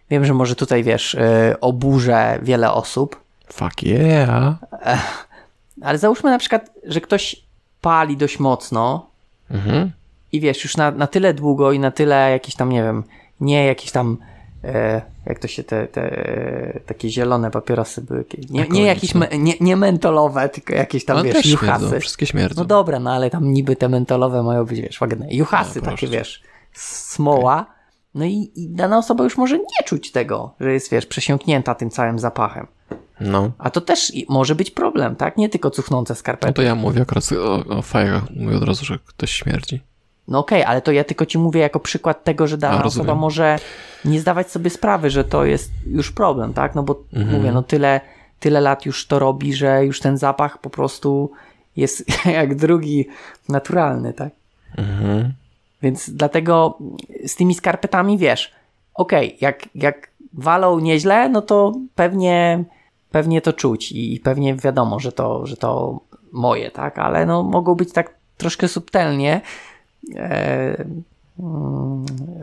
wiem, 0.10 0.26
że 0.26 0.34
może 0.34 0.56
tutaj, 0.56 0.84
wiesz, 0.84 1.14
yy, 1.14 1.60
oburzę 1.60 2.40
wiele 2.42 2.72
osób, 2.72 3.22
Fuck 3.54 3.84
yeah. 3.84 4.56
ale 5.82 5.98
załóżmy 5.98 6.30
na 6.30 6.38
przykład, 6.40 6.70
że 6.86 7.02
ktoś 7.02 7.36
pali 7.82 8.18
dość 8.18 8.40
mocno 8.40 9.12
Mhm. 9.52 9.92
i 10.32 10.40
wiesz, 10.40 10.64
już 10.64 10.78
na, 10.78 10.92
na 10.92 11.08
tyle 11.08 11.34
długo 11.34 11.72
i 11.72 11.80
na 11.80 11.92
tyle 11.92 12.32
jakieś 12.32 12.56
tam, 12.56 12.70
nie 12.70 12.84
wiem, 12.84 13.04
nie 13.40 13.66
jakieś 13.66 13.92
tam, 13.92 14.18
e, 14.64 15.02
jak 15.26 15.40
to 15.40 15.48
się 15.48 15.64
te, 15.64 15.88
te 15.88 16.02
e, 16.02 16.80
takie 16.80 17.10
zielone 17.10 17.52
papierosy 17.52 18.02
były, 18.02 18.26
nie, 18.50 18.68
nie 18.68 18.84
jakieś, 18.84 19.16
me, 19.16 19.28
nie, 19.38 19.54
nie 19.62 19.76
mentolowe, 19.78 20.50
tylko 20.50 20.74
jakieś 20.74 21.06
tam, 21.06 21.18
Ale 21.18 21.26
wiesz, 21.26 21.34
też 21.34 21.46
śmierdzą, 21.46 21.66
juchasy. 21.66 22.00
wszystkie 22.00 22.26
śmierdzą. 22.26 22.62
No 22.62 22.66
dobra, 22.66 23.00
no 23.00 23.12
ale 23.14 23.30
tam 23.30 23.54
niby 23.54 23.76
te 23.76 23.90
mentolowe 23.90 24.44
mają 24.44 24.66
być, 24.66 24.82
wiesz, 24.82 25.02
łagodne. 25.02 25.28
Juchasy 25.32 25.80
No, 25.84 25.92
takie, 25.92 26.08
wiesz, 26.08 26.42
smoła. 26.74 27.66
No 28.16 28.26
i, 28.26 28.52
i 28.56 28.70
dana 28.70 28.98
osoba 28.98 29.24
już 29.24 29.38
może 29.38 29.58
nie 29.58 29.86
czuć 29.86 30.12
tego, 30.12 30.56
że 30.60 30.74
jest, 30.74 30.92
wiesz, 30.92 31.06
przesiąknięta 31.06 31.76
tym 31.76 31.90
całym 31.90 32.20
zapachem. 32.20 32.68
No. 33.20 33.52
A 33.58 33.70
to 33.70 33.82
też 33.82 34.14
może 34.30 34.56
być 34.56 34.72
problem, 34.72 35.16
tak? 35.16 35.38
Nie 35.38 35.50
tylko 35.50 35.70
cuchnące 35.70 36.14
No 36.14 36.18
skarpety. 36.18 36.54
to 36.54 36.62
ja 36.62 36.76
mówię 36.76 37.02
akurat 37.02 37.30
o, 37.32 37.66
o 37.78 37.82
fajach, 37.82 38.24
mówię 38.36 38.58
od 38.58 38.64
razu, 38.64 38.86
że 38.86 39.00
ktoś 39.06 39.32
śmierdzi. 39.32 39.82
No 40.32 40.40
okej, 40.40 40.64
ale 40.64 40.82
to 40.82 40.92
ja 40.92 41.04
tylko 41.04 41.26
ci 41.26 41.38
mówię 41.38 41.62
jako 41.62 41.80
przykład 41.80 42.24
tego, 42.24 42.48
że 42.48 42.58
dana 42.58 42.82
A, 42.82 42.84
osoba 42.84 43.16
może 43.16 43.60
nie 44.06 44.20
zdawać 44.20 44.52
sobie 44.52 44.70
sprawy, 44.70 45.10
że 45.10 45.24
to 45.24 45.46
jest 45.46 45.72
już 45.88 46.12
problem, 46.12 46.54
tak? 46.54 46.76
No 46.76 46.84
bo 46.84 47.04
Mhm. 47.14 47.38
mówię, 47.38 47.52
no 47.52 47.64
tyle, 47.64 48.02
tyle 48.40 48.62
lat 48.62 48.86
już 48.86 49.08
to 49.08 49.20
robi, 49.20 49.54
że 49.54 49.86
już 49.86 50.00
ten 50.00 50.18
zapach 50.18 50.58
po 50.58 50.70
prostu 50.70 51.32
jest 51.76 52.06
jak 52.26 52.56
drugi 52.56 53.08
naturalny, 53.50 54.14
tak? 54.14 54.30
Mhm. 54.78 55.34
Więc 55.82 56.10
dlatego 56.10 56.78
z 57.26 57.36
tymi 57.36 57.56
skarpetami 57.56 58.18
wiesz, 58.18 58.52
okej, 58.94 59.38
jak, 59.42 59.70
jak 59.76 60.10
walą 60.34 60.80
nieźle, 60.80 61.30
no 61.30 61.42
to 61.42 61.74
pewnie, 61.96 62.64
pewnie 63.12 63.42
to 63.42 63.54
czuć 63.54 63.92
i, 63.92 64.14
i 64.14 64.20
pewnie 64.20 64.56
wiadomo, 64.56 65.00
że 65.00 65.12
to, 65.12 65.46
że 65.46 65.58
to 65.58 66.00
moje, 66.32 66.72
tak? 66.72 67.00
Ale 67.00 67.26
no 67.26 67.44
mogą 67.44 67.76
być 67.76 67.92
tak 67.94 68.14
troszkę 68.38 68.68
subtelnie 68.68 69.42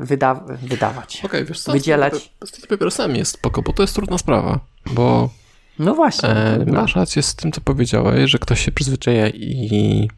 wyda, 0.01 0.35
wydawać. 0.63 1.23
Okej, 1.25 1.45
wiesz 1.45 1.61
co? 1.61 1.73
Wydzielać. 1.73 2.31
Z 2.45 2.51
tymi- 2.51 2.67
papierosami 2.69 3.19
jest 3.19 3.33
spoko, 3.33 3.63
bo 3.63 3.73
to 3.73 3.83
jest 3.83 3.95
trudna 3.95 4.19
sprawa, 4.19 4.61
bo 4.93 5.31
No 5.79 5.95
właśnie. 5.95 6.29
e, 6.29 6.65
masz 6.67 6.97
rację 6.97 7.23
z 7.23 7.35
tym, 7.35 7.53
co 7.53 7.61
powiedziałeś, 7.61 8.31
że 8.31 8.39
ktoś 8.39 8.65
się 8.65 8.73
przyzwyczaja 8.73 9.29
i 9.29 10.09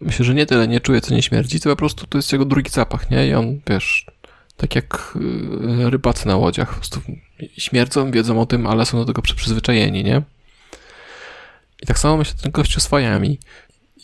myślę, 0.00 0.24
że 0.24 0.34
nie 0.34 0.46
tyle 0.46 0.68
nie 0.68 0.80
czuje, 0.80 1.00
co 1.00 1.14
nie 1.14 1.22
śmierdzi, 1.22 1.60
to 1.60 1.70
po 1.70 1.76
prostu 1.76 2.06
to 2.06 2.18
jest 2.18 2.32
jego 2.32 2.44
drugi 2.44 2.70
zapach, 2.70 3.10
nie? 3.10 3.28
I 3.28 3.34
on, 3.34 3.60
wiesz, 3.70 4.06
tak 4.56 4.74
jak 4.74 5.14
y, 5.86 5.90
rybacy 5.90 6.26
na 6.28 6.36
łodziach, 6.36 6.68
po 6.68 6.76
prostu 6.76 7.00
śmierdzą, 7.58 8.10
wiedzą 8.10 8.40
o 8.40 8.46
tym, 8.46 8.66
ale 8.66 8.86
są 8.86 8.98
do 8.98 9.04
tego 9.04 9.22
przy- 9.22 9.34
przyzwyczajeni, 9.34 10.04
nie? 10.04 10.22
I 11.82 11.86
tak 11.86 11.98
samo 11.98 12.16
myślę 12.16 12.34
ten 12.42 12.52
gościu 12.52 12.80
z 12.80 12.86
fajami. 12.86 13.38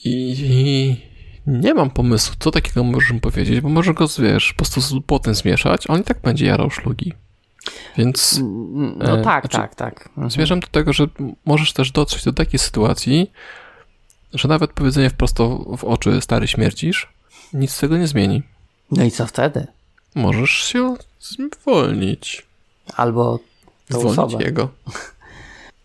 I, 0.05 0.37
I 0.40 1.08
nie 1.47 1.75
mam 1.75 1.90
pomysłu, 1.90 2.35
co 2.38 2.50
takiego 2.50 2.85
możesz 2.85 3.21
powiedzieć, 3.21 3.61
bo 3.61 3.68
może 3.68 3.95
go, 3.95 4.07
wiesz, 4.18 4.52
po 4.52 4.57
prostu 4.57 4.80
z 4.80 4.95
potem 5.07 5.35
zmieszać, 5.35 5.90
a 5.90 5.92
on 5.92 6.00
i 6.00 6.04
tak 6.04 6.21
będzie 6.21 6.47
jarał 6.47 6.71
szlugi. 6.71 7.12
Więc 7.97 8.40
No 8.97 9.18
e, 9.21 9.23
tak, 9.25 9.42
znaczy- 9.45 9.57
tak, 9.57 9.75
tak. 9.75 10.09
Mhm. 10.09 10.30
zmierzam 10.30 10.61
do 10.61 10.66
tego, 10.66 10.92
że 10.92 11.07
możesz 11.45 11.73
też 11.73 11.90
dotrzeć 11.90 12.25
do 12.25 12.33
takiej 12.33 12.59
sytuacji, 12.59 13.30
że 14.35 14.49
nawet 14.49 14.73
powiedzenie 14.73 15.11
wprost 15.11 15.37
w 15.78 15.85
oczy 15.85 16.21
stary 16.21 16.49
śmiercisz, 16.49 17.09
nic 17.52 17.71
z 17.73 17.78
tego 17.78 17.97
nie 17.97 18.07
zmieni. 18.07 18.42
No 18.90 19.04
i 19.04 19.11
co 19.11 19.26
wtedy? 19.26 19.66
Możesz 20.14 20.50
się 20.50 20.97
zwolnić. 21.61 22.47
Albo 22.97 23.38
tą 23.88 24.00
Zwolnić 24.00 24.18
osobę. 24.18 24.45
jego. 24.45 24.68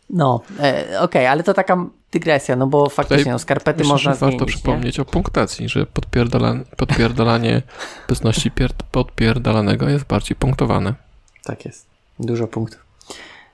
No, 0.10 0.42
e, 0.60 1.00
okej, 1.02 1.28
ale 1.28 1.44
to 1.44 1.54
taka 1.54 1.86
dygresja, 2.14 2.56
no 2.56 2.68
bo 2.68 2.90
faktycznie 2.90 3.32
no, 3.32 3.40
skarpety 3.40 3.80
Myślę, 3.80 3.94
można 3.94 4.14
że 4.14 4.20
warto 4.20 4.38
zmienić, 4.38 4.56
nie? 4.56 4.62
przypomnieć 4.62 5.00
o 5.00 5.06
punktacji, 5.06 5.70
że 5.70 5.86
podpierdala, 5.86 6.56
podpierdalanie 6.78 7.62
obecności 8.06 8.52
pier, 8.52 8.72
podpierdalanego 8.92 9.90
jest 9.90 10.06
bardziej 10.06 10.36
punktowane. 10.36 10.94
Tak 11.44 11.66
jest. 11.66 11.86
Dużo 12.20 12.48
punktów. 12.48 12.86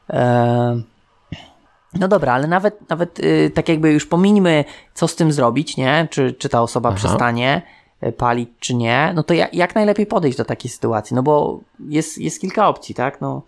Eee, 0.09 0.83
no 1.93 2.07
dobra, 2.07 2.33
ale 2.33 2.47
nawet, 2.47 2.89
nawet 2.89 3.19
y, 3.19 3.51
tak 3.55 3.69
jakby 3.69 3.91
już 3.91 4.05
pomińmy, 4.05 4.65
co 4.93 5.07
z 5.07 5.15
tym 5.15 5.31
zrobić, 5.31 5.77
nie? 5.77 6.07
Czy, 6.11 6.33
czy 6.33 6.49
ta 6.49 6.61
osoba 6.61 6.89
Aha. 6.89 6.97
przestanie 6.97 7.61
y, 8.03 8.11
palić, 8.11 8.49
czy 8.59 8.75
nie? 8.75 9.11
No 9.15 9.23
to 9.23 9.33
jak, 9.33 9.53
jak 9.53 9.75
najlepiej 9.75 10.05
podejść 10.05 10.37
do 10.37 10.45
takiej 10.45 10.71
sytuacji? 10.71 11.15
No 11.15 11.23
bo 11.23 11.59
jest, 11.87 12.17
jest 12.17 12.41
kilka 12.41 12.67
opcji, 12.67 12.95
tak? 12.95 13.21
No, 13.21 13.41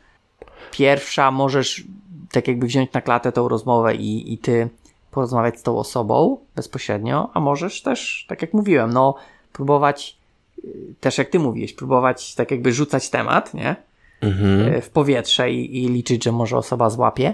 pierwsza, 0.72 1.32
możesz 1.32 1.84
tak 2.32 2.48
jakby 2.48 2.68
wziąć 2.68 2.94
na 2.94 3.01
klatę 3.01 3.32
tą 3.32 3.48
rozmowę 3.48 3.96
i, 3.96 4.34
i 4.34 4.38
ty 4.38 4.70
porozmawiać 5.12 5.60
z 5.60 5.63
tą 5.63 5.77
osobą 5.77 6.38
bezpośrednio, 6.56 7.30
a 7.34 7.39
możesz 7.39 7.82
też, 7.82 8.25
tak 8.30 8.41
jak 8.41 8.53
mówiłem, 8.53 8.94
no 8.94 9.15
próbować, 9.53 10.18
y, 10.65 10.94
też 11.00 11.18
jak 11.18 11.30
ty 11.30 11.39
mówiłeś, 11.39 11.74
próbować 11.74 12.36
tak 12.36 12.51
jakby 12.51 12.74
rzucać 12.74 13.10
temat, 13.10 13.53
nie? 13.53 13.75
Mhm. 14.22 14.74
e, 14.74 14.82
w 14.82 14.89
powietrze 14.89 15.51
i, 15.51 15.84
i 15.84 15.89
liczyć, 15.89 16.24
że 16.24 16.32
może 16.32 16.58
osoba 16.58 16.89
złapie. 16.89 17.34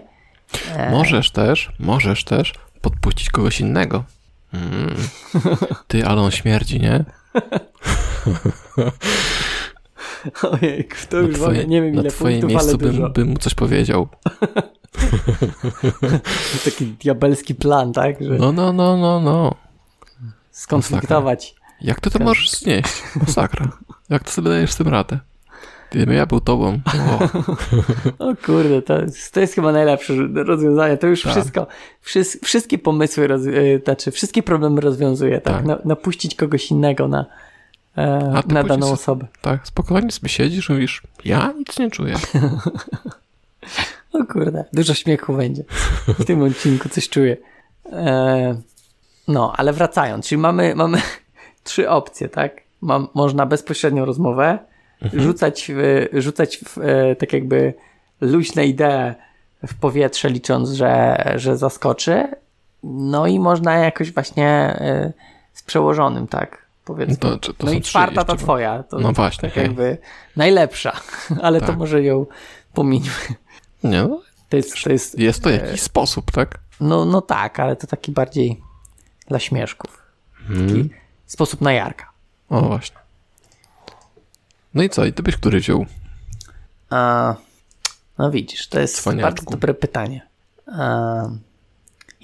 E, 0.75 0.91
Możesz 0.91 1.31
też, 1.31 1.71
możesz 1.79 2.23
też 2.23 2.53
podpuścić 2.81 3.29
kogoś 3.29 3.61
innego. 3.61 4.03
Mm. 4.53 4.95
Ty, 5.87 6.05
ale 6.05 6.21
on 6.21 6.31
śmierdzi, 6.31 6.79
nie? 6.79 7.05
Ojej, 10.51 10.87
to 11.09 11.21
Na 11.21 11.33
twoje, 11.33 11.91
na 11.91 12.03
twoim 12.03 12.47
miejscu 12.47 12.77
bym, 12.77 13.13
bym 13.13 13.27
mu 13.27 13.37
coś 13.37 13.53
powiedział. 13.53 14.07
Taki 16.65 16.85
diabelski 16.85 17.55
plan, 17.55 17.93
tak? 17.93 18.23
Że 18.23 18.29
No, 18.33 18.51
no, 18.51 18.73
no, 18.73 18.97
no, 18.97 19.19
no. 19.19 19.55
skonfliktować. 20.51 21.55
Jak 21.81 22.01
ty 22.01 22.09
to 22.11 22.19
możesz 22.19 22.51
znieść? 22.51 23.03
Masakra. 23.15 23.67
Jak 24.09 24.23
to 24.23 24.31
sobie 24.31 24.49
dajesz 24.49 24.71
z 24.71 24.75
tym 24.75 24.87
radę? 24.87 25.19
Gdybym 25.91 26.15
ja 26.15 26.25
był 26.25 26.39
tobą. 26.39 26.79
O, 27.09 27.19
O 28.29 28.35
kurde, 28.45 28.81
to 28.81 29.01
jest, 29.01 29.33
to 29.33 29.39
jest 29.39 29.53
chyba 29.53 29.71
najlepsze 29.71 30.13
rozwiązanie. 30.33 30.97
To 30.97 31.07
już 31.07 31.21
Tak. 31.23 31.31
wszystko, 31.31 31.67
wszys, 32.01 32.39
wszystkie 32.43 32.77
pomysły, 32.77 33.27
roz, 33.27 33.41
e, 33.47 33.79
znaczy 33.83 34.11
wszystkie 34.11 34.43
problemy 34.43 34.81
rozwiązuje, 34.81 35.41
tak? 35.41 35.53
Tak. 35.55 35.65
Na, 35.65 35.77
napuścić 35.85 36.35
kogoś 36.35 36.71
innego 36.71 37.07
na, 37.07 37.25
e, 37.97 38.31
A 38.35 38.43
ty 38.43 38.53
na 38.53 38.63
daną 38.63 38.91
osobę. 38.91 39.27
tak, 39.41 39.67
spokojnie 39.67 40.11
sobie 40.11 40.29
siedzisz 40.29 40.69
i 40.69 40.73
mówisz, 40.73 41.01
ja 41.25 41.53
nic 41.57 41.79
nie 41.79 41.91
czuję. 41.91 42.15
O 44.13 44.25
kurde, 44.25 44.65
dużo 44.73 44.93
śmiechu 44.93 45.33
będzie. 45.33 45.63
W 46.07 46.25
tym 46.25 46.41
odcinku 46.43 46.89
coś 46.89 47.09
czuję. 47.09 47.37
E, 47.91 48.55
no, 49.27 49.53
ale 49.57 49.73
wracając, 49.73 50.27
czyli 50.27 50.41
mamy, 50.41 50.75
mamy 50.75 51.01
trzy 51.63 51.89
opcje, 51.89 52.29
tak? 52.29 52.61
Mam, 52.81 53.07
można 53.13 53.45
bezpośrednią 53.45 54.05
rozmowę, 54.05 54.59
rzucać, 55.13 55.71
w, 55.75 56.05
rzucać 56.13 56.57
w, 56.57 56.77
e, 56.77 57.15
tak 57.15 57.33
jakby 57.33 57.73
luźne 58.21 58.65
idee 58.65 59.13
w 59.67 59.73
powietrze, 59.79 60.29
licząc, 60.29 60.69
że, 60.69 61.23
że 61.35 61.57
zaskoczy. 61.57 62.27
No 62.83 63.27
i 63.27 63.39
można 63.39 63.73
jakoś 63.77 64.11
właśnie 64.13 64.47
e, 64.49 65.13
z 65.53 65.63
przełożonym, 65.63 66.27
tak? 66.27 66.65
Powiedzmy. 66.85 67.17
No 67.29 67.37
to- 67.37 67.53
to 67.53 67.65
no 67.65 67.71
i 67.71 67.81
czwarta 67.81 68.23
ta 68.23 68.33
bo- 68.33 68.39
twoja. 68.39 68.83
To 68.83 68.99
No 68.99 69.11
właśnie, 69.13 69.49
Tak 69.49 69.57
jakby 69.57 69.97
najlepsza, 70.35 70.91
ale 71.41 71.61
to 71.61 71.67
Tak. 71.67 71.77
może 71.77 72.03
ją 72.03 72.25
pomińmy. 72.73 73.09
Nie, 73.83 74.01
no, 74.03 74.21
To 74.49 74.57
jest, 74.57 74.83
to 74.83 74.89
jest 74.91 75.19
jest 75.19 75.43
to 75.43 75.49
jakiś 75.49 75.81
sposób, 75.81 76.31
tak? 76.31 76.59
no, 76.79 77.05
no 77.05 77.21
tak, 77.21 77.59
ale 77.59 77.75
to 77.75 77.87
taki 77.87 78.11
bardziej 78.11 78.61
dla 79.27 79.39
śmieszków. 79.39 80.01
Hmm. 80.47 80.89
Sposób 81.25 81.61
na 81.61 81.73
Jarka. 81.73 82.09
O, 82.49 82.61
właśnie. 82.61 82.97
No 84.73 84.83
i 84.83 84.89
co? 84.89 85.05
I 85.05 85.13
ty 85.13 85.23
byś 85.23 85.35
który 85.37 85.59
wziął? 85.59 85.85
A, 86.89 87.35
no 88.17 88.31
widzisz, 88.31 88.67
to 88.67 88.79
jest 88.79 88.97
Cwaniaczku. 88.97 89.23
bardzo 89.35 89.51
dobre 89.51 89.73
pytanie. 89.73 90.27
A, 90.67 91.23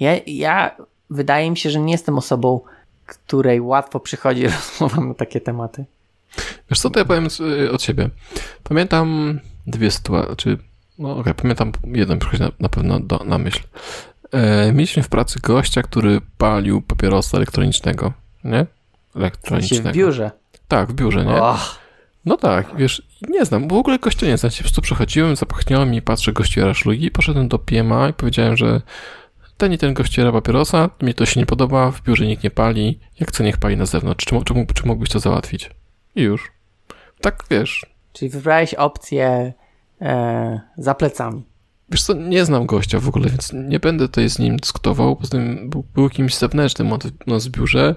ja, 0.00 0.10
ja 0.26 0.76
wydaje 1.10 1.50
mi 1.50 1.56
się, 1.56 1.70
że 1.70 1.80
nie 1.80 1.92
jestem 1.92 2.18
osobą, 2.18 2.60
której 3.06 3.60
łatwo 3.60 4.00
przychodzi 4.00 4.46
rozmowa 4.80 5.02
na 5.04 5.14
takie 5.14 5.40
tematy. 5.40 5.84
Wiesz 6.70 6.80
co, 6.80 6.90
to 6.90 6.98
ja 6.98 7.04
powiem 7.04 7.30
z- 7.30 7.70
od 7.74 7.82
siebie. 7.82 8.10
Pamiętam 8.62 9.40
dwie 9.66 9.90
sytuacje, 9.90 10.36
czy 10.36 10.58
no 10.98 11.16
okej, 11.16 11.34
pamiętam 11.34 11.72
jeden 11.84 12.18
przychodzi 12.18 12.42
na, 12.42 12.50
na 12.60 12.68
pewno 12.68 13.00
do, 13.00 13.18
na 13.24 13.38
myśl. 13.38 13.60
E, 14.32 14.72
mieliśmy 14.72 15.02
w 15.02 15.08
pracy 15.08 15.40
gościa, 15.42 15.82
który 15.82 16.20
palił 16.38 16.82
papierosa 16.82 17.36
elektronicznego, 17.36 18.12
nie? 18.44 18.66
Elektronicznego. 19.16 19.90
w 19.90 19.92
biurze. 19.92 20.30
Tak, 20.68 20.92
w 20.92 20.94
biurze, 20.94 21.24
nie? 21.24 21.42
Och, 21.42 21.78
No 22.24 22.36
tak, 22.36 22.76
wiesz, 22.76 23.02
nie 23.28 23.44
znam, 23.44 23.68
w 23.68 23.72
ogóle 23.72 23.98
gościa 23.98 24.26
nie 24.26 24.36
znam. 24.36 24.50
się 24.50 24.56
Po 24.56 24.62
prostu 24.62 24.82
przechodziłem, 24.82 25.36
zapachnąłem 25.36 25.94
i 25.94 26.02
patrzę, 26.02 26.32
gościera 26.32 26.74
szlugi, 26.74 27.10
poszedłem 27.10 27.48
do 27.48 27.58
PMA 27.58 28.08
i 28.08 28.12
powiedziałem, 28.12 28.56
że 28.56 28.80
ten 29.56 29.72
i 29.72 29.78
ten 29.78 29.94
gościera 29.94 30.32
papierosa, 30.32 30.90
mi 31.02 31.14
to 31.14 31.26
się 31.26 31.40
nie 31.40 31.46
podoba, 31.46 31.90
w 31.90 32.02
biurze 32.02 32.26
nikt 32.26 32.44
nie 32.44 32.50
pali, 32.50 32.98
jak 33.20 33.28
chce 33.28 33.44
niech 33.44 33.56
pali 33.56 33.76
na 33.76 33.86
zewnątrz, 33.86 34.26
czy, 34.26 34.44
czy, 34.44 34.54
czy 34.74 34.86
mógłbyś 34.86 35.08
to 35.08 35.20
załatwić? 35.20 35.70
I 36.16 36.22
już. 36.22 36.52
Tak, 37.20 37.44
wiesz, 37.50 37.86
czyli 38.12 38.30
wybrałeś 38.30 38.74
opcję 38.74 39.52
e, 40.00 40.60
za 40.78 40.94
plecami. 40.94 41.44
wiesz 41.90 42.02
co, 42.02 42.14
nie 42.14 42.44
znam 42.44 42.66
gościa 42.66 43.00
w 43.00 43.08
ogóle, 43.08 43.28
więc 43.28 43.52
nie 43.52 43.80
będę 43.80 44.08
tutaj 44.08 44.28
z 44.30 44.38
nim 44.38 44.56
dyskutował, 44.56 45.16
poza 45.16 45.30
tym 45.30 45.70
był, 45.70 45.84
był 45.94 46.10
kimś 46.10 46.34
zewnętrznym 46.36 46.92
od 46.92 47.26
nas 47.26 47.46
w 47.46 47.50
biurze, 47.50 47.94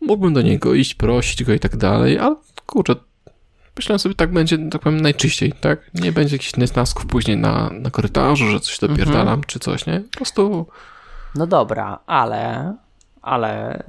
mógłbym 0.00 0.34
do 0.34 0.42
niego 0.42 0.74
iść, 0.74 0.94
prosić 0.94 1.44
go 1.44 1.52
i 1.52 1.60
tak 1.60 1.76
dalej, 1.76 2.18
ale 2.18 2.36
kurczę, 2.66 2.94
myślałem 3.76 3.98
sobie, 3.98 4.14
tak 4.14 4.32
będzie, 4.32 4.58
tak 4.70 4.82
powiem, 4.82 5.00
najczyściej, 5.00 5.52
tak? 5.60 5.90
Nie 5.94 6.12
będzie 6.12 6.34
jakichś 6.36 6.56
niesnasków 6.56 7.06
później 7.06 7.36
na, 7.36 7.70
na 7.70 7.90
korytarzu, 7.90 8.46
że 8.50 8.60
coś 8.60 8.78
dopierdalam, 8.78 9.44
czy 9.46 9.58
coś, 9.58 9.86
nie? 9.86 10.00
Po 10.00 10.16
prostu... 10.16 10.66
No 11.34 11.46
dobra, 11.46 11.98
ale, 12.06 12.74
ale 13.22 13.82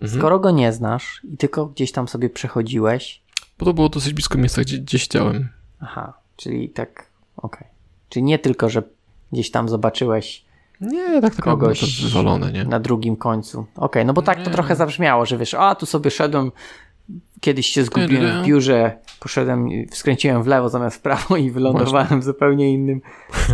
Mhm. 0.00 0.20
skoro 0.20 0.38
go 0.38 0.50
nie 0.50 0.72
znasz 0.72 1.20
i 1.32 1.36
tylko 1.36 1.66
gdzieś 1.66 1.92
tam 1.92 2.08
sobie 2.08 2.30
przechodziłeś, 2.30 3.22
Bo 3.58 3.66
to 3.66 3.74
było 3.74 3.88
dosyć 3.88 4.12
blisko 4.12 4.38
miejsca, 4.38 4.62
gdzie, 4.62 4.78
gdzie 4.78 4.98
siedziałem. 4.98 5.48
aha, 5.80 6.12
czyli 6.36 6.68
tak, 6.70 7.06
okej. 7.36 7.66
Czyli 8.08 8.22
nie 8.22 8.38
tylko, 8.38 8.68
że 8.68 8.82
gdzieś 9.32 9.50
tam 9.50 9.68
zobaczyłeś 9.68 10.44
Nie, 10.80 11.20
tak 11.20 11.36
Kogoś 11.36 11.80
to 11.80 11.86
wywalone, 12.08 12.52
nie? 12.52 12.64
na 12.64 12.80
drugim 12.80 13.16
końcu. 13.16 13.66
Okej, 13.76 14.04
no 14.04 14.12
bo 14.12 14.22
tak 14.22 14.38
to 14.38 14.44
Nie. 14.50 14.50
trochę 14.54 14.76
zabrzmiało, 14.76 15.26
że 15.26 15.38
wiesz, 15.38 15.54
a 15.54 15.74
tu 15.74 15.86
sobie 15.86 16.10
szedłem, 16.10 16.52
kiedyś 17.40 17.66
się 17.66 17.84
zgubiłem 17.84 18.42
w 18.42 18.46
biurze, 18.46 18.98
poszedłem, 19.20 19.68
i 19.72 19.88
skręciłem 19.92 20.42
w 20.42 20.46
lewo 20.46 20.68
zamiast 20.68 20.96
w 20.96 21.00
prawo 21.00 21.36
i 21.36 21.50
wylądowałem 21.50 22.20
w 22.20 22.24
zupełnie 22.24 22.72
innym 22.72 23.00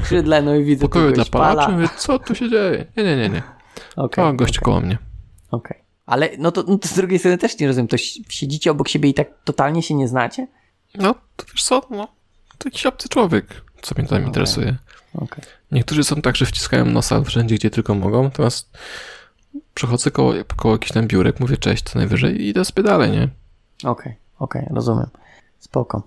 skrzydle, 0.02 0.42
no 0.42 0.54
i 0.54 0.64
widzę 0.64 0.80
pokoju 0.82 1.12
dla 1.12 1.24
palaczy, 1.24 1.72
mówię, 1.72 1.88
co 1.96 2.18
tu 2.18 2.34
się 2.34 2.50
dzieje? 2.50 2.86
Nie, 2.96 3.04
nie, 3.04 3.16
nie, 3.16 3.28
nie. 3.28 3.42
Okej, 3.96 4.24
To 4.24 4.32
gość 4.32 4.58
okej, 4.58 4.64
koło 4.64 4.80
mnie. 4.80 4.98
okej. 5.50 5.78
Ale 6.06 6.28
no 6.38 6.52
to, 6.52 6.64
no 6.68 6.78
to 6.78 6.88
z 6.88 6.94
drugiej 6.94 7.18
strony 7.18 7.38
też 7.38 7.58
nie 7.58 7.66
rozumiem, 7.66 7.88
to 7.88 7.96
si- 7.98 8.24
siedzicie 8.28 8.70
obok 8.70 8.88
siebie 8.88 9.08
i 9.08 9.14
tak 9.14 9.28
totalnie 9.44 9.82
się 9.82 9.94
nie 9.94 10.08
znacie? 10.08 10.46
No, 10.94 11.14
to 11.36 11.44
wiesz 11.52 11.64
co, 11.64 11.82
no, 11.90 12.08
to 12.62 12.68
jakiś 12.68 12.86
obcy 12.86 13.08
człowiek, 13.08 13.46
co 13.82 13.94
mnie 13.98 14.08
tam 14.08 14.18
Okej. 14.18 14.26
interesuje. 14.26 14.76
Okej. 15.14 15.44
Niektórzy 15.72 16.04
są 16.04 16.22
tak, 16.22 16.36
że 16.36 16.46
wciskają 16.46 16.84
nosa 16.86 17.22
wszędzie, 17.22 17.54
gdzie 17.54 17.70
tylko 17.70 17.94
mogą, 17.94 18.22
natomiast 18.22 18.70
przechodzę 19.74 20.10
koło, 20.10 20.34
koło 20.56 20.74
jakiś 20.74 20.92
tam 20.92 21.06
biurek, 21.06 21.40
mówię 21.40 21.56
cześć 21.56 21.84
co 21.84 21.98
najwyżej 21.98 22.42
i 22.42 22.48
idę 22.48 22.64
sobie 22.64 22.82
dalej, 22.82 23.10
nie? 23.10 23.28
Okej, 23.84 24.14
okej, 24.38 24.66
rozumiem. 24.70 25.06
Spoko. 25.58 26.02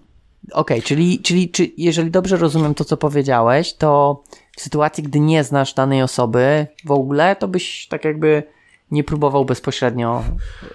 Okej, 0.51 0.81
czyli, 0.81 1.19
czyli 1.19 1.49
czy, 1.49 1.71
jeżeli 1.77 2.11
dobrze 2.11 2.37
rozumiem 2.37 2.75
to, 2.75 2.85
co 2.85 2.97
powiedziałeś, 2.97 3.73
to 3.73 4.23
w 4.57 4.61
sytuacji, 4.61 5.03
gdy 5.03 5.19
nie 5.19 5.43
znasz 5.43 5.73
danej 5.73 6.01
osoby 6.01 6.67
w 6.85 6.91
ogóle, 6.91 7.35
to 7.35 7.47
byś 7.47 7.87
tak 7.87 8.05
jakby 8.05 8.43
nie 8.91 9.03
próbował 9.03 9.45
bezpośrednio 9.45 10.23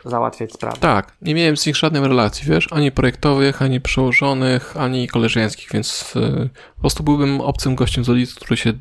załatwiać 0.05 0.53
sprawy. 0.53 0.79
Tak, 0.81 1.17
nie 1.23 1.35
miałem 1.35 1.57
z 1.57 1.67
nich 1.67 1.77
żadnej 1.77 2.03
relacji, 2.03 2.49
wiesz, 2.49 2.69
ani 2.73 2.93
projektowych, 2.93 3.63
ani 3.63 3.81
przełożonych, 3.81 4.77
ani 4.77 5.09
koleżeńskich, 5.09 5.69
więc 5.73 6.17
y, 6.17 6.51
po 6.75 6.81
prostu 6.81 7.03
byłbym 7.03 7.41
obcym 7.41 7.75
gościem 7.75 8.05
z 8.05 8.09
ulicy, 8.09 8.35
który 8.35 8.57
się 8.57 8.73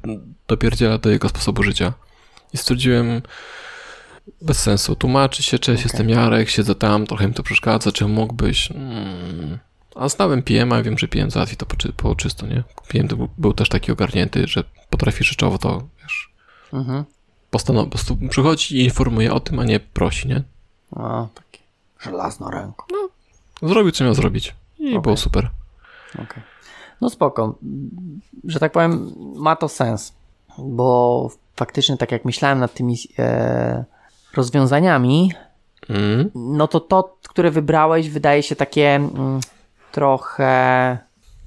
dopierdziela 0.48 0.98
do 0.98 1.10
jego 1.10 1.30
sposobu 1.30 1.64
życia. 1.64 1.94
I 2.54 2.58
stwierdziłem, 2.58 3.22
bez 4.42 4.60
sensu, 4.60 4.96
tłumaczy 4.96 5.44
się, 5.44 5.60
cześć, 5.60 5.84
jestem 5.84 6.10
Jarek, 6.10 6.50
siedzę 6.50 6.76
tam, 6.76 7.08
trochę 7.08 7.28
mi 7.28 7.34
to 7.34 7.44
przeszkadza, 7.44 7.92
czy 7.92 8.08
mógłbyś... 8.08 8.72
Mm. 8.72 9.60
A 9.96 10.10
znałem 10.10 10.44
PM-a, 10.44 10.84
wiem, 10.84 10.98
że 10.98 11.08
PM 11.08 11.32
załatwi 11.32 11.58
to 11.58 11.66
po, 11.66 11.76
po 11.98 12.16
czysto, 12.16 12.48
nie? 12.48 12.64
PM 12.88 13.08
to 13.08 13.16
był, 13.16 13.30
był 13.38 13.54
też 13.54 13.70
taki 13.70 13.92
ogarnięty, 13.92 14.48
że 14.48 14.64
potrafi 14.90 15.24
rzeczowo 15.24 15.58
to, 15.58 15.88
wiesz, 16.02 16.30
Mhm. 16.74 17.06
Postanow- 17.52 17.90
po 17.90 18.28
przychodzi 18.30 18.78
i 18.78 18.84
informuje 18.84 19.34
o 19.34 19.40
tym, 19.40 19.60
a 19.60 19.64
nie 19.64 19.80
prosi, 19.80 20.28
nie? 20.28 20.44
O, 20.96 21.28
takie 21.36 21.60
żelazno 22.02 22.52
ręką. 22.52 22.86
Zrobił, 23.62 23.92
co 23.92 24.04
miał 24.04 24.14
zrobić. 24.14 24.56
I 24.80 24.90
Okej. 24.90 25.02
było 25.02 25.18
super. 25.18 25.50
Okej. 26.16 26.44
No 27.02 27.10
spoko. 27.10 27.56
Że 28.44 28.60
tak 28.60 28.72
powiem, 28.72 29.12
ma 29.36 29.56
to 29.56 29.70
sens, 29.70 30.14
bo 30.58 31.30
faktycznie 31.56 31.98
tak 31.98 32.12
jak 32.12 32.26
myślałem 32.26 32.60
nad 32.60 32.74
tymi 32.74 32.96
e, 33.20 33.84
rozwiązaniami, 34.34 35.34
Mm. 35.90 36.32
no 36.36 36.68
to 36.68 36.80
to, 36.80 37.18
które 37.30 37.52
wybrałeś, 37.52 38.10
wydaje 38.10 38.44
się 38.44 38.56
takie 38.56 38.96
mm, 38.96 39.40
trochę 39.92 40.98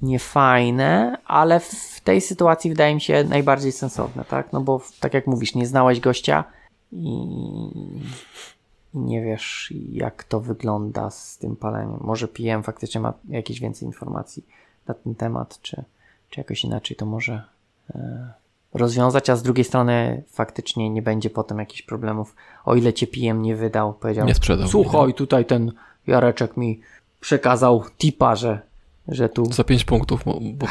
niefajne, 0.03 1.17
ale 1.25 1.59
w 1.59 2.01
tej 2.03 2.21
sytuacji 2.21 2.69
wydaje 2.69 2.95
mi 2.95 3.01
się 3.01 3.23
najbardziej 3.23 3.71
sensowne, 3.71 4.25
tak? 4.25 4.53
No 4.53 4.61
bo 4.61 4.81
tak 4.99 5.13
jak 5.13 5.27
mówisz, 5.27 5.55
nie 5.55 5.67
znałeś 5.67 5.99
gościa 5.99 6.43
i 6.91 7.27
nie 8.93 9.21
wiesz, 9.21 9.73
jak 9.91 10.23
to 10.23 10.39
wygląda 10.39 11.09
z 11.09 11.37
tym 11.37 11.55
paleniem. 11.55 11.97
Może 12.01 12.27
PM 12.27 12.63
faktycznie 12.63 13.01
ma 13.01 13.13
jakieś 13.29 13.59
więcej 13.59 13.87
informacji 13.87 14.45
na 14.87 14.93
ten 14.93 15.15
temat, 15.15 15.59
czy, 15.61 15.83
czy 16.29 16.39
jakoś 16.39 16.63
inaczej 16.63 16.97
to 16.97 17.05
może 17.05 17.43
e, 17.95 18.33
rozwiązać, 18.73 19.29
a 19.29 19.35
z 19.35 19.43
drugiej 19.43 19.65
strony 19.65 20.23
faktycznie 20.31 20.89
nie 20.89 21.01
będzie 21.01 21.29
potem 21.29 21.59
jakichś 21.59 21.81
problemów, 21.81 22.35
o 22.65 22.75
ile 22.75 22.93
cię 22.93 23.07
PM 23.07 23.41
nie 23.41 23.55
wydał, 23.55 23.93
powiedział, 23.93 24.27
Nie 24.27 24.35
sprzedał. 24.35 24.67
słuchaj, 24.67 25.13
tutaj 25.13 25.45
ten 25.45 25.71
Jareczek 26.07 26.57
mi 26.57 26.81
przekazał 27.19 27.83
tipa, 27.97 28.35
że, 28.35 28.61
że 29.07 29.29
tu, 29.29 29.45
Za 29.53 29.63
5 29.63 29.83
punktów, 29.83 30.21
bo 30.25 30.39
bo 30.41 30.67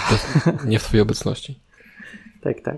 nie 0.64 0.78
w 0.78 0.82
twojej 0.84 1.02
obecności. 1.02 1.58
tak, 2.44 2.60
tak, 2.60 2.76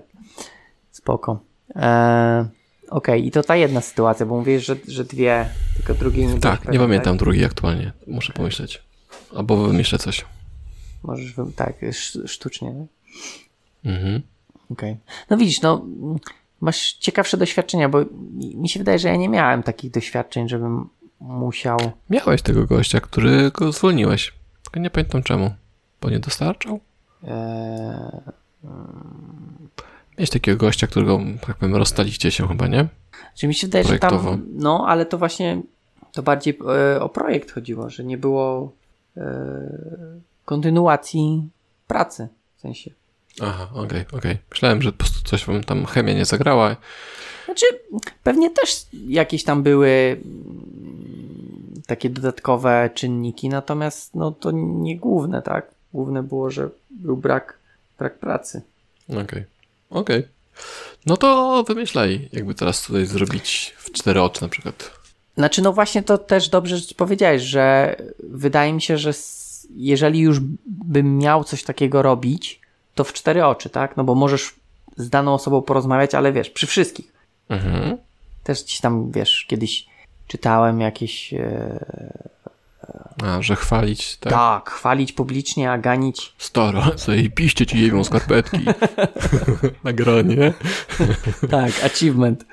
spoko. 0.91 1.39
E, 1.75 2.45
Okej, 2.89 3.27
i 3.27 3.31
to 3.31 3.43
ta 3.43 3.55
jedna 3.55 3.81
sytuacja, 3.81 4.25
bo 4.25 4.35
mówisz, 4.37 4.65
że, 4.65 4.75
że 4.87 5.03
dwie, 5.03 5.49
tylko 5.77 5.93
drugiej 5.93 6.27
nie 6.27 6.39
Tak, 6.39 6.71
nie 6.71 6.79
pamiętam 6.79 7.17
drugiej 7.17 7.45
aktualnie. 7.45 7.91
Muszę 8.07 8.33
pomyśleć. 8.33 8.83
Albo 9.35 9.57
wymyślę 9.57 9.97
coś. 9.99 10.25
Możesz, 11.03 11.33
wy- 11.33 11.51
tak, 11.55 11.83
sz- 11.83 12.31
sztucznie, 12.31 12.73
nie? 12.73 12.85
Mhm. 13.91 14.21
Okej. 14.71 14.97
No 15.29 15.37
widzisz, 15.37 15.61
no 15.61 15.85
masz 16.61 16.93
ciekawsze 16.93 17.37
doświadczenia, 17.37 17.89
bo 17.89 17.99
mi 18.31 18.55
mi 18.55 18.69
się 18.69 18.79
wydaje, 18.79 18.99
że 18.99 19.07
ja 19.07 19.15
nie 19.15 19.29
miałem 19.29 19.63
takich 19.63 19.91
doświadczeń, 19.91 20.49
żebym 20.49 20.89
musiał. 21.19 21.79
Miałeś 22.09 22.41
tego 22.41 22.65
gościa, 22.65 22.99
który 22.99 23.51
go 23.51 23.71
zwolniłeś. 23.71 24.33
Tylko 24.75 24.83
nie 24.83 24.89
pamiętam 24.89 25.23
czemu. 25.23 25.55
Bo 26.01 26.09
nie 26.09 26.19
dostarczał? 26.19 26.79
E, 27.23 28.21
Miałeś 30.17 30.29
takiego 30.29 30.57
gościa, 30.57 30.87
którego, 30.87 31.19
tak 31.47 31.55
powiem, 31.57 31.75
rozstaliście 31.75 32.31
się 32.31 32.47
chyba, 32.47 32.67
nie? 32.67 32.87
Czy 33.35 33.47
mi 33.47 33.55
się 33.55 33.67
wydaje, 33.67 33.85
że 33.85 33.99
tam. 33.99 34.43
No, 34.53 34.85
ale 34.87 35.05
to 35.05 35.17
właśnie 35.17 35.61
to 36.11 36.23
bardziej 36.23 36.59
e, 36.95 37.01
o 37.01 37.09
projekt 37.09 37.51
chodziło, 37.51 37.89
że 37.89 38.03
nie 38.03 38.17
było 38.17 38.71
e, 39.17 39.23
kontynuacji 40.45 41.49
pracy. 41.87 42.27
W 42.57 42.61
sensie. 42.61 42.91
Aha, 43.41 43.69
okej, 43.73 44.05
okej. 44.11 44.37
Myślałem, 44.51 44.81
że 44.81 44.91
po 44.91 44.97
prostu 44.97 45.29
coś 45.29 45.45
wam 45.45 45.63
tam 45.63 45.85
chemia 45.85 46.13
nie 46.13 46.25
zagrała. 46.25 46.75
Znaczy, 47.45 47.65
pewnie 48.23 48.49
też 48.49 48.85
jakieś 49.07 49.43
tam 49.43 49.63
były 49.63 50.17
takie 51.85 52.09
dodatkowe 52.09 52.89
czynniki, 52.93 53.49
natomiast 53.49 54.15
no 54.15 54.31
to 54.31 54.51
nie 54.51 54.97
główne, 54.97 55.41
tak? 55.41 55.71
Główne 55.93 56.23
było, 56.23 56.51
że 56.51 56.69
był 56.89 57.17
brak, 57.17 57.57
brak 57.99 58.19
pracy. 58.19 58.61
Okej, 59.09 59.43
okej. 59.89 60.27
No 61.05 61.17
to 61.17 61.63
wymyślaj, 61.67 62.29
jakby 62.33 62.55
teraz 62.55 62.83
tutaj 62.83 63.05
zrobić 63.05 63.75
w 63.77 63.91
cztery 63.91 64.21
oczy 64.21 64.41
na 64.41 64.49
przykład. 64.49 64.91
Znaczy, 65.37 65.61
no 65.61 65.73
właśnie 65.73 66.03
to 66.03 66.17
też 66.17 66.49
dobrze 66.49 66.77
że 66.77 66.85
powiedziałeś, 66.97 67.41
że 67.41 67.95
wydaje 68.23 68.73
mi 68.73 68.81
się, 68.81 68.97
że 68.97 69.11
jeżeli 69.75 70.19
już 70.19 70.39
bym 70.65 71.17
miał 71.17 71.43
coś 71.43 71.63
takiego 71.63 72.01
robić, 72.01 72.61
to 72.95 73.03
w 73.03 73.13
cztery 73.13 73.45
oczy, 73.45 73.69
tak? 73.69 73.97
No 73.97 74.03
bo 74.03 74.15
możesz 74.15 74.55
z 74.97 75.09
daną 75.09 75.33
osobą 75.33 75.61
porozmawiać, 75.61 76.15
ale 76.15 76.31
wiesz, 76.31 76.49
przy 76.49 76.67
wszystkich. 76.67 77.13
Mhm. 77.49 77.97
Też 78.43 78.63
gdzieś 78.63 78.79
tam, 78.79 79.11
wiesz, 79.11 79.45
kiedyś 79.49 79.87
czytałem 80.27 80.81
jakieś. 80.81 81.33
E, 81.33 81.79
A, 83.23 83.41
że 83.41 83.55
chwalić, 83.55 84.17
tak? 84.17 84.33
tak, 84.33 84.69
chwalić 84.69 85.13
publicznie, 85.13 85.71
a 85.71 85.77
ganić. 85.77 86.33
Staro, 86.37 86.97
sobie 86.97 87.29
piście 87.29 87.65
ci 87.65 87.81
jebią 87.81 88.03
skarpetki. 88.03 88.65
Nagranie. 89.83 90.53
Tak, 91.49 91.71
achievement. 91.85 92.45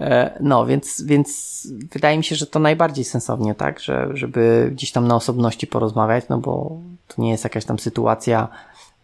E, 0.00 0.38
No, 0.40 0.66
więc, 0.66 1.02
więc 1.02 1.68
wydaje 1.92 2.18
mi 2.18 2.24
się, 2.24 2.36
że 2.36 2.46
to 2.46 2.58
najbardziej 2.58 3.04
sensownie, 3.04 3.54
tak, 3.54 3.80
że, 3.80 4.08
żeby 4.14 4.68
gdzieś 4.72 4.92
tam 4.92 5.08
na 5.08 5.14
osobności 5.16 5.66
porozmawiać, 5.66 6.24
no 6.28 6.38
bo 6.38 6.80
to 7.08 7.22
nie 7.22 7.30
jest 7.30 7.44
jakaś 7.44 7.64
tam 7.64 7.78
sytuacja 7.78 8.48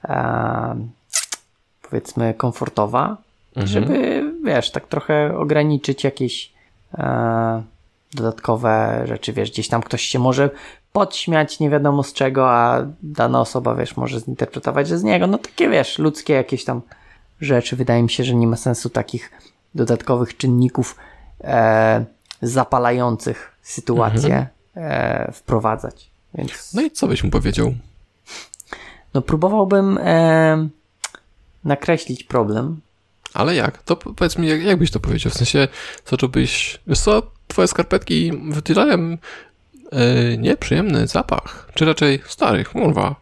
e, 0.04 0.86
powiedzmy 1.90 2.34
komfortowa, 2.34 3.16
żeby, 3.56 4.24
wiesz, 4.44 4.70
tak 4.70 4.86
trochę 4.88 5.38
ograniczyć 5.38 6.04
jakieś 6.04 6.53
dodatkowe 8.14 9.02
rzeczy, 9.06 9.32
wiesz, 9.32 9.50
gdzieś 9.50 9.68
tam 9.68 9.82
ktoś 9.82 10.02
się 10.02 10.18
może 10.18 10.50
podśmiać 10.92 11.60
nie 11.60 11.70
wiadomo 11.70 12.02
z 12.02 12.12
czego, 12.12 12.50
a 12.50 12.86
dana 13.02 13.40
osoba, 13.40 13.74
wiesz, 13.74 13.96
może 13.96 14.20
zinterpretować, 14.20 14.88
że 14.88 14.98
z 14.98 15.02
niego, 15.02 15.26
no 15.26 15.38
takie, 15.38 15.68
wiesz, 15.68 15.98
ludzkie 15.98 16.34
jakieś 16.34 16.64
tam 16.64 16.82
rzeczy. 17.40 17.76
Wydaje 17.76 18.02
mi 18.02 18.10
się, 18.10 18.24
że 18.24 18.34
nie 18.34 18.46
ma 18.46 18.56
sensu 18.56 18.90
takich 18.90 19.30
dodatkowych 19.74 20.36
czynników 20.36 20.96
e, 21.44 22.04
zapalających 22.42 23.56
sytuację 23.62 24.46
e, 24.76 25.32
wprowadzać. 25.32 26.10
Więc 26.34 26.74
No 26.74 26.82
i 26.82 26.90
co 26.90 27.08
byś 27.08 27.24
mu 27.24 27.30
powiedział? 27.30 27.74
no, 29.14 29.22
próbowałbym 29.22 29.98
e, 29.98 30.68
nakreślić 31.64 32.24
problem. 32.24 32.80
Ale 33.34 33.54
jak? 33.54 33.82
To 33.82 33.96
po- 33.96 34.14
powiedz 34.14 34.38
mi, 34.38 34.48
jak, 34.48 34.62
jak 34.62 34.78
byś 34.78 34.90
to 34.90 35.00
powiedział? 35.00 35.32
W 35.32 35.34
sensie, 35.34 35.68
zacząłbyś... 36.06 36.80
Wiesz 36.86 36.98
co, 37.00 37.22
twoje 37.48 37.68
skarpetki 37.68 38.32
wydzielają 38.50 39.16
e, 39.92 40.36
nieprzyjemny 40.38 41.06
zapach. 41.06 41.70
Czy 41.74 41.84
raczej 41.84 42.22
starych, 42.28 42.68
kurwa. 42.68 43.14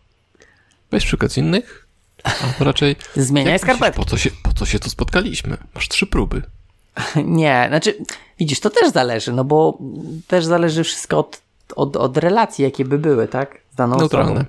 Weź 0.90 1.04
przykład 1.06 1.32
z 1.32 1.36
innych. 1.38 1.86
Albo 2.24 2.64
raczej... 2.64 2.96
Zmieniaj 3.16 3.58
skarpetki. 3.58 4.00
Po 4.00 4.10
co, 4.10 4.16
się, 4.18 4.30
po 4.42 4.52
co 4.52 4.66
się 4.66 4.78
tu 4.78 4.90
spotkaliśmy? 4.90 5.56
Masz 5.74 5.88
trzy 5.88 6.06
próby. 6.06 6.42
Nie, 7.24 7.64
znaczy, 7.68 7.94
widzisz, 8.38 8.60
to 8.60 8.70
też 8.70 8.90
zależy, 8.92 9.32
no 9.32 9.44
bo 9.44 9.78
też 10.26 10.44
zależy 10.44 10.84
wszystko 10.84 11.18
od, 11.18 11.42
od, 11.76 11.96
od 11.96 12.16
relacji, 12.16 12.64
jakie 12.64 12.84
by 12.84 12.98
były, 12.98 13.28
tak? 13.28 13.58
Z 13.72 13.74
daną 13.76 13.96
Neutralne. 13.96 14.32
osobą. 14.32 14.44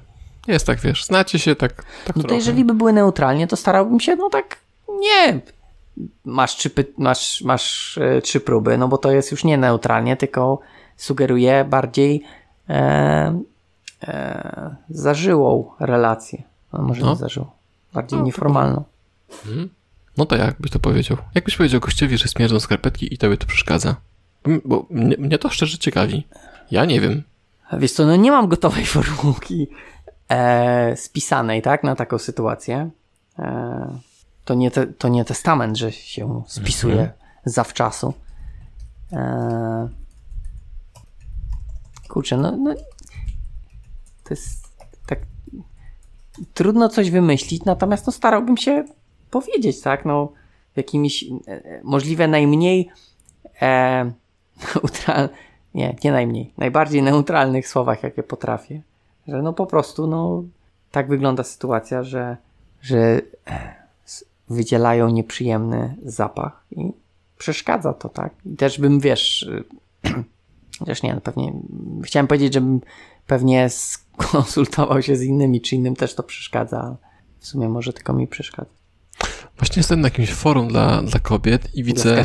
Jest 0.47 0.65
tak, 0.67 0.79
wiesz, 0.79 1.05
znacie 1.05 1.39
się 1.39 1.55
tak, 1.55 1.73
tak 2.05 2.15
No 2.15 2.21
to 2.21 2.27
trochę. 2.27 2.35
jeżeli 2.35 2.65
by 2.65 2.73
były 2.73 2.93
neutralnie, 2.93 3.47
to 3.47 3.55
starałbym 3.55 3.99
się, 3.99 4.15
no 4.15 4.29
tak, 4.29 4.57
nie. 5.03 5.39
Masz 6.25 6.55
trzy, 6.55 6.69
masz, 6.97 7.41
masz 7.41 7.97
e, 7.97 8.21
trzy 8.21 8.39
próby, 8.39 8.77
no 8.77 8.87
bo 8.87 8.97
to 8.97 9.11
jest 9.11 9.31
już 9.31 9.43
nie 9.43 9.57
neutralnie, 9.57 10.17
tylko 10.17 10.59
sugeruje 10.97 11.65
bardziej 11.69 12.23
e, 12.69 13.41
e, 14.03 14.75
zażyłą 14.89 15.71
relację. 15.79 16.43
No, 16.73 16.81
może 16.81 17.01
No. 17.01 17.09
nie 17.09 17.15
zażyłą, 17.15 17.49
bardziej 17.93 18.19
No, 18.19 18.25
nieformalną. 18.25 18.83
No 20.17 20.25
to 20.25 20.35
jak 20.35 20.55
byś 20.59 20.71
to 20.71 20.79
powiedział? 20.79 21.17
Jak 21.35 21.43
byś 21.45 21.57
powiedział 21.57 21.79
gościowi, 21.79 22.17
że 22.17 22.27
śmierdzą 22.27 22.59
skarpetki 22.59 23.13
i 23.13 23.17
tobie 23.17 23.37
to 23.37 23.45
przeszkadza? 23.47 23.95
Bo 24.65 24.85
mnie, 24.89 25.15
mnie 25.17 25.37
to 25.37 25.49
szczerze 25.49 25.77
ciekawi. 25.77 26.27
Ja 26.71 26.85
nie 26.85 27.01
wiem. 27.01 27.23
Wiesz 27.73 27.91
co, 27.91 28.05
no 28.05 28.15
nie 28.15 28.31
mam 28.31 28.47
gotowej 28.47 28.85
formułki 28.95 29.67
e, 30.29 30.97
spisanej, 30.97 31.61
tak, 31.61 31.83
na 31.83 31.95
taką 31.95 32.17
sytuację. 32.17 32.89
E, 33.39 33.99
to, 34.45 34.53
nie 34.53 34.71
te, 34.71 34.87
to 34.87 35.07
nie 35.07 35.25
testament, 35.25 35.77
że 35.77 35.91
się 35.91 36.43
spisuje 36.47 36.93
Mhm. 36.93 37.11
zawczasu. 37.45 38.13
E, 39.13 39.89
kurczę, 42.09 42.37
no, 42.37 42.57
no 42.57 42.73
to 44.23 44.29
jest 44.29 44.67
tak 45.05 45.19
trudno 46.53 46.89
coś 46.89 47.11
wymyślić, 47.11 47.65
natomiast 47.65 48.05
no 48.05 48.11
starałbym 48.13 48.57
się 48.57 48.85
powiedzieć, 49.31 49.81
tak, 49.81 50.05
no 50.05 50.31
jakimiś 50.75 51.23
e, 51.47 51.81
możliwe 51.83 52.27
najmniej 52.27 52.89
e, 53.61 54.05
neutral, 54.75 55.29
nie, 55.73 55.95
nie 56.03 56.11
najmniej, 56.11 56.53
najbardziej 56.57 57.03
neutralnych 57.03 57.67
słowach, 57.67 58.03
jakie 58.03 58.23
potrafię, 58.23 58.81
że 59.27 59.41
no 59.41 59.53
po 59.53 59.65
prostu, 59.65 60.07
no 60.07 60.43
tak 60.91 61.07
wygląda 61.07 61.43
sytuacja, 61.43 62.03
że, 62.03 62.37
że 62.81 63.21
e, 63.47 63.82
wydzielają 64.53 65.09
nieprzyjemny 65.09 65.95
zapach 66.05 66.65
i 66.71 66.91
przeszkadza 67.37 67.93
to, 67.93 68.09
tak? 68.09 68.33
I 68.45 68.55
też 68.55 68.79
bym, 68.79 68.99
wiesz, 68.99 69.43
y, 69.43 69.63
chociaż 70.79 71.03
nie, 71.03 71.13
no 71.13 71.21
pewnie, 71.21 71.53
chciałem 72.03 72.27
powiedzieć, 72.27 72.53
żebym 72.53 72.81
pewnie 73.27 73.69
skonsultował 73.69 75.01
się 75.01 75.15
z 75.15 75.21
innymi, 75.21 75.61
czy 75.61 75.75
innym 75.75 75.95
też 75.95 76.15
to 76.15 76.23
przeszkadza, 76.23 76.81
ale 76.81 76.95
w 77.39 77.47
sumie 77.47 77.69
może 77.69 77.93
tylko 77.93 78.13
mi 78.13 78.27
przeszkadza. 78.27 78.69
Właśnie 79.57 79.79
jestem 79.79 80.01
na 80.01 80.07
jakimś 80.07 80.31
forum 80.31 80.67
dla, 80.67 81.01
dla 81.01 81.19
kobiet 81.19 81.75
i 81.75 81.83
widzę... 81.83 82.23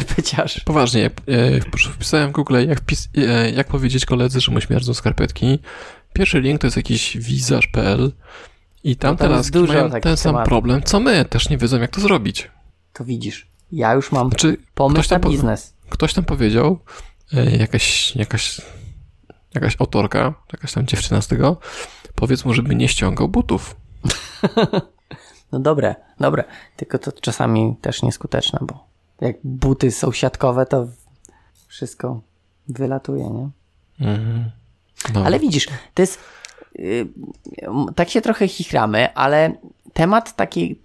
Poważnie, 0.65 1.01
jak, 1.01 1.13
e, 1.27 1.91
wpisałem 1.93 2.31
w 2.31 2.33
Google, 2.33 2.67
jak, 2.69 2.81
wpis, 2.81 3.09
e, 3.17 3.51
jak 3.51 3.67
powiedzieć 3.67 4.07
koledzy, 4.07 4.41
że 4.41 4.53
mu 4.53 4.61
śmierdzą 4.61 4.95
skarpetki. 4.95 5.59
Pierwszy 6.13 6.41
link 6.41 6.61
to 6.61 6.67
jest 6.67 6.77
jakiś 6.77 7.19
wizarz.pl 7.19 8.13
i 8.85 8.97
tam 8.97 9.11
No 9.11 9.17
teraz 9.17 9.51
dużo 9.51 9.73
mają 9.73 9.91
ten 9.91 10.17
sam 10.17 10.33
tematów. 10.33 10.49
problem, 10.49 10.83
co 10.83 11.01
my. 11.01 11.25
Też 11.25 11.49
nie 11.49 11.59
wiedzą, 11.59 11.81
jak 11.81 11.91
to 11.91 12.01
zrobić. 12.01 12.51
To 12.93 13.05
widzisz, 13.05 13.47
ja 13.73 13.93
już 13.95 14.13
mam 14.13 14.29
Znaczy, 14.29 14.53
ktoś 14.57 14.67
pomysł 14.75 15.03
na 15.03 15.09
tam 15.09 15.21
po- 15.21 15.29
biznes. 15.31 15.75
ktoś 15.89 16.15
tam 16.15 16.25
powiedział, 16.25 16.79
e, 17.35 17.57
jakaś, 17.57 18.17
jakaś, 18.17 18.61
jakaś 19.55 19.77
autorka, 19.81 20.35
jakaś 20.53 20.73
tam 20.73 20.87
dziewczyna 20.87 21.21
z 21.23 21.29
tego, 21.29 21.57
powiedz 22.15 22.45
mu, 22.45 22.55
żeby 22.55 22.75
nie 22.75 22.89
ściągał 22.89 23.29
butów. 23.29 23.77
No 25.53 25.61
dobre, 25.61 25.95
dobre. 26.21 26.45
Tylko 26.77 26.99
to 26.99 27.13
czasami 27.13 27.77
też 27.81 28.03
nieskuteczne, 28.03 28.59
bo 28.63 28.85
jak 29.21 29.37
buty 29.45 29.91
są 29.91 30.13
siatkowe, 30.13 30.67
to 30.67 30.87
wszystko 31.69 32.21
wylatuje, 32.69 33.31
nie? 33.31 33.49
Mhm. 34.01 34.51
No. 35.15 35.25
Ale 35.25 35.39
widzisz, 35.41 35.67
to 35.95 36.03
jest. 36.03 36.19
Y, 36.79 37.09
tak 37.95 38.11
się 38.11 38.21
trochę 38.21 38.49
chichramy, 38.49 39.15
ale 39.15 39.53
temat 39.93 40.37
taki. 40.37 40.81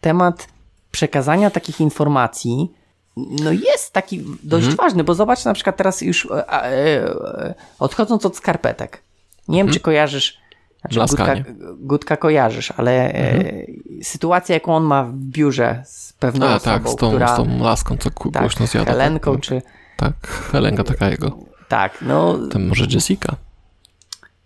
Temat 0.00 0.48
przekazania 0.90 1.50
takich 1.50 1.80
informacji. 1.80 2.72
No 3.16 3.52
jest 3.52 3.92
taki 3.92 4.24
dość 4.42 4.66
Mhm. 4.66 4.76
ważny, 4.76 5.04
bo 5.04 5.14
zobacz 5.14 5.44
na 5.44 5.54
przykład 5.54 5.76
teraz 5.76 6.00
już 6.02 6.26
e, 6.30 6.48
e, 6.52 7.04
e, 7.04 7.54
odchodząc 7.78 8.26
od 8.26 8.36
skarpetek. 8.36 9.02
Nie 9.48 9.64
wiem, 9.64 9.72
czy 9.72 9.80
kojarzysz. 9.80 10.38
Znaczy, 10.80 11.00
Gutka, 11.00 11.32
Mhm. 11.32 11.76
Gutka 11.86 12.16
kojarzysz, 12.16 12.72
ale 12.76 13.14
e, 13.14 13.44
sytuacja, 14.02 14.54
jaką 14.54 14.76
on 14.76 14.82
ma 14.84 15.04
w 15.04 15.12
biurze 15.14 15.82
z 15.86 16.12
pewną 16.12 16.46
A, 16.46 16.54
osobą, 16.56 16.64
tak, 16.78 16.88
z 16.88 16.96
tą, 16.96 17.08
która. 17.10 17.28
z 17.34 17.36
tą 17.36 17.58
laską, 17.62 17.96
co 17.96 18.10
tak, 18.10 18.42
głośno 18.42 18.66
zjada. 18.66 18.92
Helenką, 18.92 19.32
tak, 19.32 19.40
czy. 19.42 19.62
Tak, 19.96 20.26
Helenka 20.52 20.84
taka 20.84 21.10
jego. 21.10 21.38
Tak, 21.68 21.98
no 22.02 22.38
Ten 22.52 22.68
może 22.68 22.84
Jessica, 22.90 23.36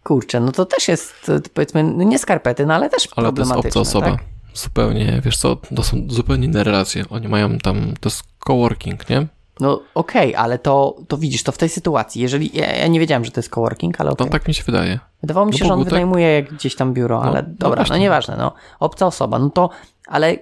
kurczę, 0.09 0.41
no 0.41 0.53
to 0.53 0.65
też 0.67 0.89
jest 0.89 1.29
e, 1.29 1.41
powiedzmy, 1.55 1.83
no 1.85 2.03
nie 2.05 2.19
skarpety, 2.19 2.67
no 2.67 2.75
ale 2.75 2.91
też 2.91 3.09
ale 3.17 3.33
to 3.33 3.41
jest 3.41 3.51
problematyczne. 3.51 3.81
obca 3.81 3.81
osoba. 3.81 4.07
Tak? 4.11 4.25
Zupełnie, 4.55 5.21
wiesz 5.25 5.37
co, 5.37 5.57
to 5.77 5.83
są 5.83 5.97
zupełnie 6.09 6.47
inne 6.47 6.65
relacje. 6.65 7.05
Oni 7.11 7.29
mają 7.29 7.59
tam, 7.59 7.95
to 8.01 8.09
jest 8.09 8.23
coworking, 8.39 9.11
nie? 9.11 9.27
No 9.61 9.81
okej, 9.95 10.35
ale 10.37 10.59
to, 10.59 10.97
to 11.09 11.17
widzisz, 11.19 11.43
to 11.43 11.53
w 11.53 11.59
tej 11.59 11.69
sytuacji, 11.69 12.23
jeżeli, 12.23 12.51
ja, 12.55 12.73
ja 12.77 12.87
nie 12.87 13.01
wiedziałem, 13.01 13.25
że 13.25 13.31
to 13.31 13.39
jest 13.41 13.51
coworking, 13.51 14.01
ale 14.01 14.11
To 14.11 14.15
okej. 14.15 14.31
tak 14.31 14.49
mi 14.49 14.55
się 14.55 14.63
wydaje. 14.65 14.99
Wydawało 15.23 15.47
mi 15.47 15.53
No 15.53 15.59
się, 15.59 15.65
że 15.65 15.73
on 15.73 15.81
tak? 15.81 15.89
wynajmuje 15.89 16.33
jak 16.35 16.55
gdzieś 16.55 16.77
tam 16.77 16.95
biuro, 16.95 17.23
ale 17.23 17.43
no 17.43 17.49
dobra, 17.49 17.69
no, 17.69 17.77
właśnie. 17.77 17.99
nieważne, 17.99 18.37
no. 18.37 18.53
Obca 18.81 19.07
osoba, 19.07 19.39
no 19.39 19.51
to, 19.51 19.71
ale 20.07 20.37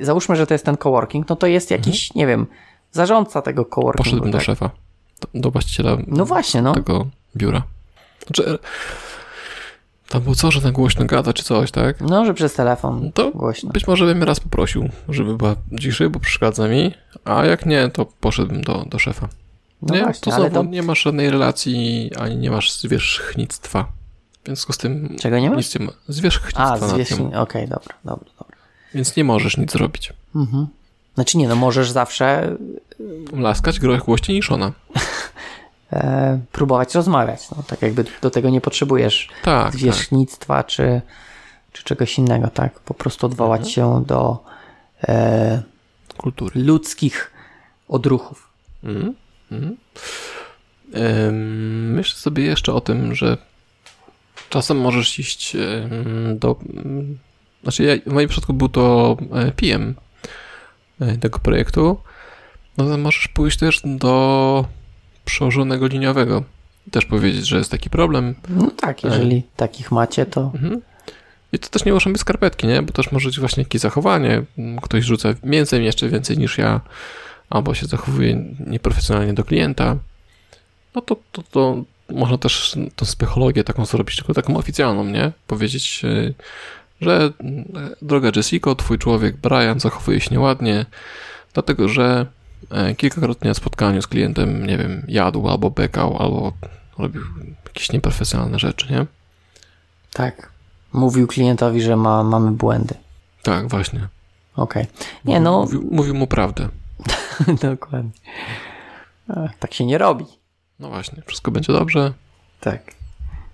załóżmy, 0.00 0.36
że 0.36 0.46
to 0.46 0.54
jest 0.54 0.64
ten 0.64 0.76
coworking, 0.76 1.28
no 1.28 1.36
to 1.36 1.46
jest 1.46 1.70
jakiś, 1.70 2.14
nie 2.14 2.26
wiem, 2.26 2.46
zarządca 2.92 3.42
tego 3.42 3.64
coworkingu. 3.64 3.90
Mhm. 3.90 4.04
Poszedłbym 4.04 4.30
do 4.32 4.38
tak? 4.38 4.44
szefa, 4.46 4.70
do, 5.20 5.40
do 5.40 5.50
właściciela 5.50 5.96
No 6.06 6.24
właśnie, 6.24 6.62
no. 6.62 6.74
tego 6.74 7.06
biura. 7.36 7.62
Znaczy, 8.26 8.58
tam 10.08 10.22
było 10.22 10.34
co, 10.34 10.50
że 10.50 10.60
na 10.60 10.72
głośno 10.72 11.04
gada 11.04 11.32
czy 11.32 11.42
coś, 11.44 11.70
tak? 11.70 12.00
No, 12.00 12.24
że 12.24 12.34
przez 12.34 12.54
telefon 12.54 13.12
To 13.12 13.30
głośno. 13.30 13.70
być 13.70 13.86
może 13.86 14.04
bym 14.06 14.22
raz 14.22 14.40
poprosił, 14.40 14.88
żeby 15.08 15.36
była 15.36 15.56
ciszej, 15.80 16.08
bo 16.08 16.20
przeszkadza 16.20 16.68
mi, 16.68 16.94
a 17.24 17.44
jak 17.44 17.66
nie, 17.66 17.88
to 17.88 18.06
poszedłbym 18.06 18.62
do, 18.62 18.84
do 18.88 18.98
szefa. 18.98 19.28
No 19.82 19.94
nie, 19.94 20.02
właśnie, 20.02 20.32
to 20.32 20.38
znowu 20.38 20.54
to- 20.54 20.62
nie 20.62 20.82
masz 20.82 21.02
żadnej 21.02 21.30
relacji, 21.30 22.10
ani 22.18 22.36
nie 22.36 22.50
masz 22.50 22.72
zwierzchnictwa. 22.72 23.86
W 24.42 24.46
związku 24.46 24.72
z 24.72 24.78
tym 24.78 25.16
Czego 25.20 25.38
nie 25.38 25.50
masz? 25.50 25.74
nie 25.78 25.86
ma. 25.86 25.92
Zwierzchnictwa 26.08 26.64
A, 26.64 26.78
nad 26.78 26.90
zwierzchni, 26.90 27.24
nią, 27.26 27.40
okej, 27.40 27.68
dobra, 27.68 27.94
dobra, 28.04 28.30
dobra. 28.38 28.56
więc 28.94 29.16
nie 29.16 29.24
możesz 29.24 29.56
nic 29.56 29.72
zrobić. 29.72 30.12
Mhm. 30.34 30.66
Znaczy 31.14 31.38
nie, 31.38 31.48
no 31.48 31.56
możesz 31.56 31.90
zawsze 31.90 32.56
Laskać 33.32 33.80
groch 33.80 34.04
głośniej 34.04 34.36
niż 34.36 34.50
ona. 34.50 34.72
e, 35.94 36.40
próbować 36.52 36.94
rozmawiać, 36.94 37.50
no, 37.50 37.62
tak 37.66 37.82
jakby 37.82 38.04
do 38.22 38.30
tego 38.30 38.50
nie 38.50 38.60
potrzebujesz 38.60 39.28
Tak, 39.42 39.64
tak. 39.64 39.74
zwierzchnictwa 39.80 40.64
czy, 40.64 41.00
czy 41.72 41.84
czegoś 41.84 42.18
innego, 42.18 42.48
tak? 42.48 42.80
Po 42.80 42.94
prostu 42.94 43.26
odwołać 43.26 43.60
Mhm. 43.60 43.74
się 43.74 44.04
do 44.06 44.44
e, 45.08 45.62
Kultury. 46.16 46.60
ludzkich 46.62 47.30
odruchów. 47.88 48.48
Mhm. 48.84 49.14
Mhm. 49.52 49.76
Myślę 51.94 52.18
sobie 52.18 52.44
jeszcze 52.44 52.72
o 52.74 52.80
tym, 52.80 53.14
że 53.14 53.36
czasem 54.50 54.80
możesz 54.80 55.18
iść 55.18 55.56
do. 56.34 56.56
Znaczy, 57.62 57.82
ja, 57.84 57.94
w 58.06 58.12
moim 58.14 58.28
przypadku 58.28 58.52
był 58.52 58.68
to 58.68 59.16
e, 59.32 59.52
PM 59.52 59.94
e, 61.00 61.16
tego 61.16 61.38
projektu. 61.38 62.00
No 62.76 62.84
to 62.84 62.98
możesz 62.98 63.28
pójść 63.28 63.58
też 63.58 63.80
do 63.84 64.64
przełożonego 65.24 65.86
liniowego. 65.86 66.42
Też 66.90 67.06
powiedzieć, 67.06 67.46
że 67.46 67.58
jest 67.58 67.70
taki 67.70 67.90
problem. 67.90 68.34
No 68.48 68.70
tak, 68.70 69.04
jeżeli 69.04 69.42
takich 69.56 69.92
macie, 69.92 70.26
to 70.26 70.50
Mhm. 70.54 70.80
I 71.52 71.58
to 71.58 71.68
też 71.68 71.84
nie 71.84 71.92
muszą 71.92 72.12
być 72.12 72.20
skarpetki, 72.20 72.66
nie? 72.66 72.82
Bo 72.82 72.92
też 72.92 73.12
może 73.12 73.28
być 73.28 73.40
właśnie 73.40 73.62
jakieś 73.62 73.80
zachowanie. 73.80 74.42
Ktoś 74.82 75.04
rzuca 75.04 75.28
więcej, 75.44 75.84
jeszcze 75.84 76.08
więcej 76.08 76.38
niż 76.38 76.58
ja, 76.58 76.80
albo 77.50 77.74
się 77.74 77.86
zachowuje 77.86 78.44
nieprofesjonalnie 78.66 79.34
do 79.34 79.44
klienta. 79.44 79.96
No 80.94 81.00
to, 81.00 81.16
to, 81.32 81.42
to 81.42 81.84
można 82.10 82.38
też 82.38 82.76
tą 82.96 83.06
psychologię 83.06 83.64
taką 83.64 83.84
zrobić, 83.84 84.16
tylko 84.16 84.34
taką 84.34 84.56
oficjalną, 84.56 85.04
nie? 85.04 85.32
Powiedzieć, 85.46 86.02
e, 86.04 86.32
że 87.00 87.32
mm, 87.40 87.64
droga 88.02 88.30
Jessico, 88.36 88.74
twój 88.74 88.98
człowiek 88.98 89.36
Brian 89.36 89.80
zachowuje 89.80 90.20
się 90.20 90.30
nieładnie, 90.30 90.86
dlatego 91.52 91.88
że 91.88 92.04
e, 92.12 92.26
kilkakrotnie 92.96 93.48
na 93.48 93.54
spotkaniu 93.54 94.02
z 94.02 94.06
klientem, 94.06 94.66
nie 94.66 94.78
wiem, 94.78 95.04
jadł 95.08 95.48
albo 95.48 95.70
bekał, 95.70 96.16
albo 96.22 96.52
robił 96.98 97.22
jakieś 97.66 97.92
nieprofesjonalne 97.92 98.58
rzeczy, 98.58 98.92
nie? 98.92 99.06
tak. 100.12 100.54
Mówił 100.92 101.26
klientowi, 101.26 101.82
że 101.82 101.96
ma, 101.96 102.24
mamy 102.24 102.50
błędy. 102.50 102.94
Tak, 103.42 103.68
właśnie. 103.68 104.08
Okej. 104.56 104.86
Nie, 105.24 105.40
no, 105.40 105.60
Mówił, 105.60 105.88
mówił 105.90 106.14
mu 106.14 106.26
prawdę. 106.26 106.68
dokładnie. 107.62 108.10
Tak 109.58 109.74
się 109.74 109.86
nie 109.86 109.98
robi. 109.98 110.24
No 110.78 110.88
właśnie, 110.88 111.22
wszystko 111.26 111.50
będzie 111.50 111.72
dobrze. 111.72 112.12
Tak. 112.60 112.82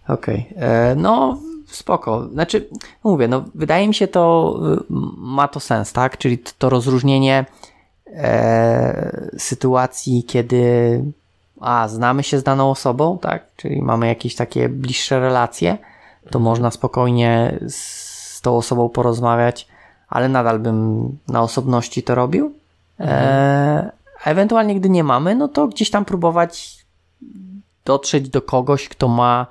Okej. 0.08 0.46
E, 0.56 0.94
No, 0.94 1.38
spoko. 1.66 2.28
Znaczy, 2.28 2.68
mówię, 3.04 3.28
no, 3.28 3.44
wydaje 3.54 3.88
mi 3.88 3.94
się 3.94 4.08
to, 4.08 4.56
y, 4.74 4.84
ma 5.16 5.48
to 5.48 5.60
sens, 5.60 5.92
tak? 5.92 6.18
Czyli 6.18 6.38
to 6.38 6.70
rozróżnienie 6.70 7.44
e, 8.12 9.30
sytuacji, 9.38 10.24
kiedy 10.24 11.04
a, 11.60 11.88
znamy 11.88 12.22
się 12.22 12.38
z 12.38 12.42
daną 12.42 12.70
osobą, 12.70 13.18
tak? 13.18 13.42
Czyli 13.56 13.82
mamy 13.82 14.06
jakieś 14.06 14.34
takie 14.34 14.68
bliższe 14.68 15.20
relacje, 15.20 15.78
to 16.30 16.38
można 16.38 16.70
spokojnie 16.70 17.58
z, 17.68 18.40
tą 18.40 18.56
osobą 18.56 18.88
porozmawiać, 18.88 19.68
ale 20.08 20.28
nadal 20.28 20.58
bym 20.58 21.08
na 21.28 21.42
osobności 21.42 22.02
to 22.02 22.14
robił. 22.14 22.54
E, 23.00 23.90
a 24.24 24.30
ewentualnie, 24.30 24.74
gdy 24.74 24.90
nie 24.90 25.04
mamy, 25.04 25.34
no 25.34 25.48
to 25.48 25.68
gdzieś 25.68 25.90
tam 25.90 26.04
próbować 26.04 26.84
dotrzeć 27.84 28.28
do 28.28 28.42
kogoś, 28.42 28.88
kto 28.88 29.08
ma 29.08 29.46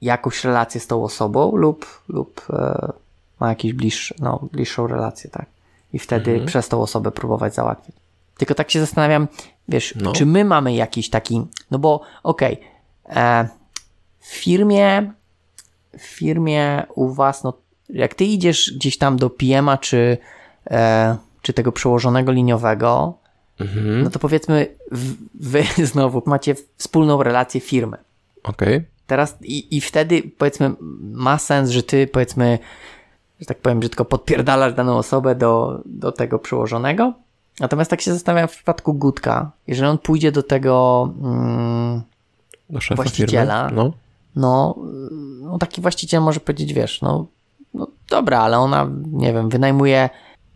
jakąś 0.00 0.44
relację 0.44 0.80
z 0.80 0.86
tą 0.86 1.04
osobą 1.04 1.56
lub, 1.56 2.02
lub 2.08 2.46
e, 2.50 2.92
ma 3.40 3.48
jakąś 3.48 3.72
bliższy, 3.72 4.14
no, 4.18 4.40
bliższą 4.52 4.86
relację, 4.86 5.30
tak. 5.30 5.46
I 5.92 5.98
wtedy 5.98 6.30
Mhm. 6.30 6.46
przez 6.46 6.68
tą 6.68 6.82
osobę 6.82 7.10
próbować 7.10 7.54
załatwić. 7.54 7.96
Tylko 8.40 8.54
tak 8.54 8.70
się 8.70 8.80
zastanawiam, 8.80 9.28
wiesz, 9.68 9.94
No. 10.00 10.12
czy 10.12 10.26
my 10.26 10.44
mamy 10.44 10.74
jakiś 10.74 11.10
taki, 11.10 11.42
no 11.70 11.78
bo 11.78 12.00
okej, 12.22 12.60
e, 13.08 13.48
w 14.20 14.26
firmie, 14.26 15.12
w 15.98 16.02
firmie 16.02 16.82
u 16.94 17.08
was, 17.12 17.44
no 17.44 17.52
jak 17.88 18.14
ty 18.14 18.24
idziesz 18.24 18.72
gdzieś 18.76 18.98
tam 18.98 19.16
do 19.16 19.30
PM-a 19.30 19.78
czy, 19.78 20.18
e, 20.70 21.16
czy 21.42 21.52
tego 21.52 21.72
przełożonego 21.72 22.32
liniowego, 22.32 23.14
Mhm. 23.60 24.02
no 24.02 24.10
to 24.10 24.18
powiedzmy, 24.18 24.66
wy 25.34 25.62
znowu 25.92 26.22
macie 26.26 26.54
wspólną 26.76 27.22
relację 27.22 27.60
firmy. 27.60 27.96
Okej. 28.42 28.84
Teraz 29.06 29.36
i, 29.42 29.76
i 29.76 29.80
wtedy 29.80 30.22
powiedzmy 30.38 30.70
ma 31.12 31.38
sens, 31.38 31.70
że 31.70 31.82
ty 31.82 32.06
powiedzmy, 32.06 32.58
że 33.40 33.46
tak 33.46 33.58
powiem, 33.58 33.82
że 33.82 33.88
tylko 33.88 34.04
podpierdalasz 34.04 34.74
daną 34.74 34.96
osobę 34.96 35.34
do, 35.34 35.80
do 35.84 36.12
tego 36.12 36.38
przełożonego. 36.38 37.12
Natomiast 37.60 37.90
tak 37.90 38.00
się 38.00 38.12
zastanawiam 38.12 38.48
w 38.48 38.52
przypadku 38.52 38.94
Gutka, 38.94 39.50
jeżeli 39.66 39.88
on 39.88 39.98
pójdzie 39.98 40.32
do 40.32 40.42
tego, 40.42 41.08
mm, 41.22 42.02
Do 42.70 42.80
szefa 42.80 43.02
Właściciela. 43.02 43.68
firmy. 43.68 43.82
No. 43.82 43.92
no, 44.36 44.74
no 45.42 45.58
taki 45.58 45.80
właściciel 45.80 46.22
może 46.22 46.40
powiedzieć, 46.40 46.72
wiesz, 46.72 47.02
no, 47.02 47.26
no 47.74 47.86
dobra, 48.10 48.40
ale 48.40 48.58
ona, 48.58 48.90
nie 49.12 49.32
wiem, 49.32 49.48
wynajmuje, 49.48 50.10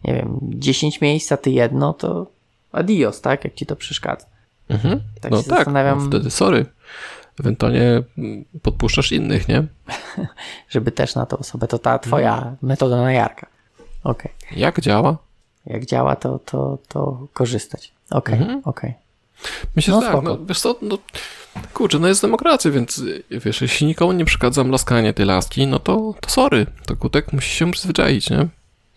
nie 0.04 0.14
wiem, 0.14 0.38
10 0.42 1.00
miejsc, 1.00 1.32
a 1.32 1.36
ty 1.36 1.50
jedno, 1.50 1.92
to 1.92 2.26
adios, 2.72 3.20
tak, 3.20 3.44
jak 3.44 3.54
ci 3.54 3.66
to 3.66 3.76
przeszkadza. 3.76 4.26
Mhm. 4.68 5.00
Tak 5.20 5.32
no 5.32 5.42
się 5.42 5.48
tak, 5.50 5.58
zastanawiam- 5.58 6.00
no 6.02 6.06
wtedy 6.06 6.30
sorry. 6.30 6.66
Ewentualnie 7.40 8.02
mm, 8.18 8.44
podpuszczasz 8.62 9.12
innych, 9.12 9.48
nie? 9.48 9.64
Żeby 10.68 10.92
też 10.92 11.14
na 11.14 11.26
tą 11.26 11.36
osobę, 11.36 11.68
to 11.68 11.78
ta 11.78 11.98
twoja 11.98 12.56
metoda 12.62 12.96
na 12.96 13.12
jarka. 13.12 13.46
Okej. 14.04 14.32
Jak 14.56 14.80
działa? 14.80 15.16
Jak 15.66 15.86
działa, 15.86 16.16
to, 16.16 16.38
to, 16.38 16.78
to 16.88 17.26
korzystać. 17.32 17.92
Okej, 18.10 18.38
Mhm. 18.38 18.60
okej. 18.64 18.94
Myślę, 19.76 19.94
No 19.94 20.00
że 20.00 20.06
tak, 20.06 20.16
spoko. 20.16 20.28
no, 20.38 20.46
wiesz 20.46 20.60
co, 20.60 20.76
no, 20.82 20.98
kurczę, 21.74 21.98
no 21.98 22.08
jest 22.08 22.22
demokracja, 22.22 22.70
więc 22.70 23.02
wiesz, 23.30 23.60
jeśli 23.62 23.86
nikomu 23.86 24.12
nie 24.12 24.24
przeszkadza 24.24 24.62
laskanie 24.62 25.12
tej 25.14 25.26
laski, 25.26 25.66
no 25.66 25.78
to, 25.78 26.14
to 26.20 26.30
sorry, 26.30 26.66
to 26.86 26.96
kutek 26.96 27.32
musi 27.32 27.56
się 27.56 27.70
przyzwyczaić, 27.70 28.30
nie? 28.30 28.48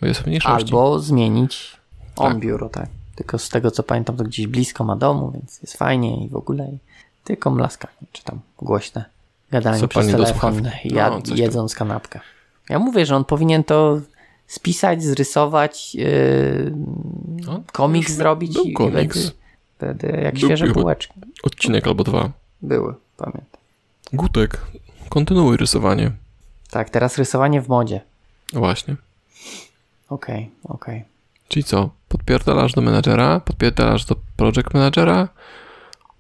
Bo 0.02 0.08
jest 0.08 0.20
w 0.20 0.28
mniejszości. 0.28 0.56
Albo 0.74 1.00
zmienić 1.00 1.78
on 2.16 2.32
Tak. 2.32 2.40
biuro, 2.40 2.70
tak. 2.70 2.88
Tylko 3.16 3.38
z 3.40 3.50
tego 3.50 3.72
co 3.72 3.84
pamiętam, 3.84 4.18
to 4.18 4.24
gdzieś 4.24 4.48
blisko 4.48 4.84
ma 4.84 4.96
domu, 4.96 5.32
więc 5.32 5.62
jest 5.62 5.78
fajnie 5.78 6.26
i 6.26 6.30
w 6.30 6.36
ogóle. 6.36 6.68
I 6.68 6.78
tylko 7.24 7.52
mlaskanie, 7.52 7.94
czy 8.12 8.24
tam 8.24 8.40
głośne 8.58 9.06
gadanie 9.52 9.80
Co 9.80 9.88
przez 9.88 10.08
telefon, 10.08 10.70
jad, 10.86 11.28
No, 11.28 11.36
jedząc 11.36 11.76
kanapkę. 11.76 12.20
Ja 12.70 12.80
mówię, 12.80 13.06
że 13.06 13.16
on 13.16 13.26
powinien 13.26 13.64
to 13.64 14.00
spisać, 14.48 15.04
zrysować, 15.04 15.96
yy, 15.96 16.74
No, 17.46 17.64
komiks 17.72 18.12
zrobić 18.14 18.54
był 18.54 18.64
i 18.64 18.74
komiks. 18.74 19.18
wtedy, 19.20 19.98
wtedy 19.98 20.22
jak 20.24 20.34
Był 20.40 20.48
świeże 20.50 20.68
bułeczki. 20.68 21.14
Odcinek 21.44 21.88
albo 21.88 22.04
dwa. 22.04 22.32
Były, 22.62 22.94
pamiętam. 23.18 23.62
Gutek, 24.14 24.62
kontynuuj 25.10 25.58
rysowanie. 25.58 26.12
Tak, 26.70 26.90
teraz 26.90 27.18
rysowanie 27.18 27.62
w 27.62 27.68
modzie. 27.68 28.02
No 28.54 28.60
Właśnie. 28.60 28.96
Okej, 30.10 30.50
okej. 30.64 31.04
Czyli 31.48 31.64
co? 31.64 31.90
Podpierdalasz 32.08 32.74
do 32.74 32.82
menadżera, 32.82 33.40
podpierdalasz 33.40 34.06
do 34.06 34.16
project 34.38 34.74
managera, 34.74 35.28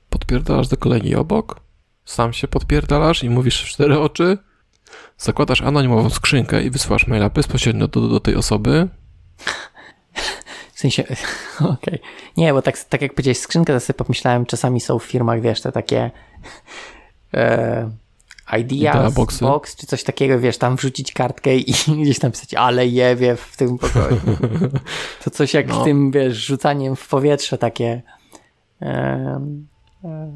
podpierdalasz 0.09 0.67
do 0.67 0.77
kolegi 0.77 1.15
obok, 1.15 1.59
sam 2.05 2.33
się 2.33 2.47
podpierdalasz 2.47 3.23
i 3.23 3.29
mówisz 3.29 3.61
w 3.63 3.67
cztery 3.67 3.99
oczy, 3.99 4.37
zakładasz 5.17 5.61
anonimową 5.61 6.09
skrzynkę 6.09 6.63
i 6.63 6.69
wysyłasz 6.69 7.07
maila 7.07 7.29
bezpośrednio 7.29 7.87
do, 7.87 8.07
do 8.07 8.19
tej 8.19 8.35
osoby. 8.35 8.87
W 10.73 10.79
sensie, 10.79 11.03
okej. 11.73 11.99
Nie, 12.37 12.53
bo 12.53 12.61
tak, 12.61 12.77
tak 12.83 13.01
jak 13.01 13.13
powiedziałeś, 13.13 13.37
skrzynkę, 13.39 13.73
to 13.73 13.79
sobie 13.79 13.97
pomyślałem, 13.97 14.45
czasami 14.45 14.79
są 14.79 14.99
w 14.99 15.03
firmach, 15.03 15.41
wiesz, 15.41 15.61
te 15.61 15.71
takie 15.71 16.11
e, 17.33 17.91
Idea 18.59 18.91
ideas, 18.93 19.13
boxy. 19.13 19.45
box, 19.45 19.75
czy 19.75 19.87
coś 19.87 20.03
takiego, 20.03 20.39
wiesz, 20.39 20.57
tam 20.57 20.75
wrzucić 20.75 21.11
kartkę 21.13 21.55
i 21.55 21.73
gdzieś 22.03 22.19
tam 22.19 22.31
pisać, 22.31 22.53
ale 22.53 22.87
jewie 22.87 23.35
w 23.35 23.57
tym 23.57 23.77
pokoju. 23.77 24.21
To 25.23 25.29
coś 25.29 25.53
jak 25.53 25.67
No. 25.67 25.83
tym, 25.83 26.11
wiesz, 26.11 26.37
rzucaniem 26.37 26.95
w 26.95 27.07
powietrze 27.07 27.57
takie 27.57 28.01
e, 28.81 29.39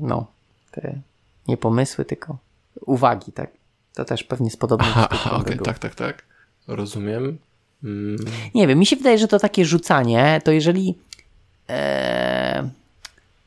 no, 0.02 0.26
te 0.72 1.00
nie 1.48 1.58
pomysły, 1.58 2.06
tylko 2.06 2.38
uwagi, 2.86 3.32
tak? 3.32 3.50
To 3.96 4.06
też 4.06 4.24
pewnie 4.24 4.50
z 4.52 4.58
podobnym 4.58 4.90
Aha, 4.92 5.08
aha 5.12 5.40
było. 5.46 5.64
tak, 5.66 5.80
tak, 5.80 5.96
tak. 5.96 6.24
Rozumiem. 6.68 7.38
Mm, 7.84 8.16
Nie 8.56 8.68
wiem, 8.68 8.80
mi 8.80 8.86
się 8.86 8.96
wydaje, 8.96 9.18
że 9.18 9.28
to 9.28 9.40
takie 9.40 9.66
rzucanie, 9.66 10.42
to 10.44 10.52
jeżeli 10.52 10.96
e, 11.70 12.70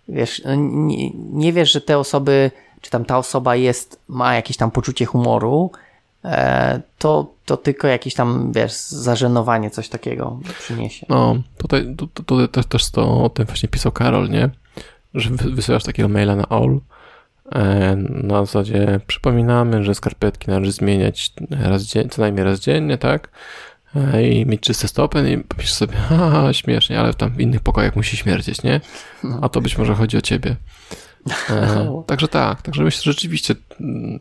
wiesz, 0.09 0.43
nie, 0.57 1.11
nie 1.15 1.53
wiesz, 1.53 1.73
że 1.73 1.81
te 1.81 1.99
osoby, 1.99 2.51
czy 2.81 2.91
tam 2.91 3.05
ta 3.05 3.19
osoba 3.19 3.57
jest, 3.57 4.01
ma 4.09 4.35
jakieś 4.35 4.57
tam 4.57 4.71
poczucie 4.71 5.05
humoru, 5.07 5.71
e, 6.25 6.81
to, 6.99 7.33
to 7.47 7.57
tylko 7.57 7.89
jakieś 7.89 8.15
tam, 8.15 8.53
wiesz, 8.53 8.73
zażenowanie, 8.77 9.71
coś 9.71 9.89
takiego 9.89 10.39
przyniesie. 10.59 11.07
No, 11.09 11.37
tutaj, 11.59 11.95
tu- 11.97 12.07
tu- 12.07 12.23
tutaj 12.23 12.49
też, 12.49 12.67
też 12.67 12.91
to 12.91 13.25
o 13.25 13.29
tym 13.29 13.47
właśnie 13.47 13.69
pisał 13.69 13.93
Karol, 13.93 14.29
nie? 14.31 14.51
Że 15.15 15.31
wy- 15.31 15.51
wysyłasz 15.51 15.85
takiego 15.85 16.09
maila 16.09 16.37
na 16.37 16.47
all. 16.49 16.81
E, 17.53 17.97
Na 17.97 18.47
zasadzie 18.47 19.01
przypominamy, 19.07 19.85
że 19.85 19.95
skarpetki 19.95 20.51
należy 20.51 20.73
zmieniać 20.73 21.33
raz 21.51 21.87
co 22.11 22.23
najmniej 22.23 22.45
raz 22.45 22.61
dziennie, 22.61 22.99
tak? 22.99 23.29
E, 23.97 24.29
I 24.29 24.47
mieć 24.47 24.61
czyste 24.61 24.89
stopy 24.89 25.33
i 25.33 25.57
piszesz 25.57 25.75
sobie, 25.75 25.95
haha, 26.09 26.53
śmiesznie, 26.53 27.01
ale 27.01 27.15
tam 27.15 27.31
w 27.31 27.41
innych 27.41 27.61
pokojach 27.61 27.97
musi 27.97 28.17
śmierdzieć, 28.17 28.63
nie? 28.63 28.81
A 29.41 29.49
to 29.49 29.61
być 29.61 29.79
może 29.79 29.95
chodzi 29.95 30.17
o 30.17 30.21
ciebie. 30.23 30.57
E, 31.51 32.03
także 32.07 32.29
tak, 32.29 32.63
także 32.63 32.83
myślę, 32.83 33.03
że 33.03 33.13
rzeczywiście 33.13 33.55
mm, 33.81 34.21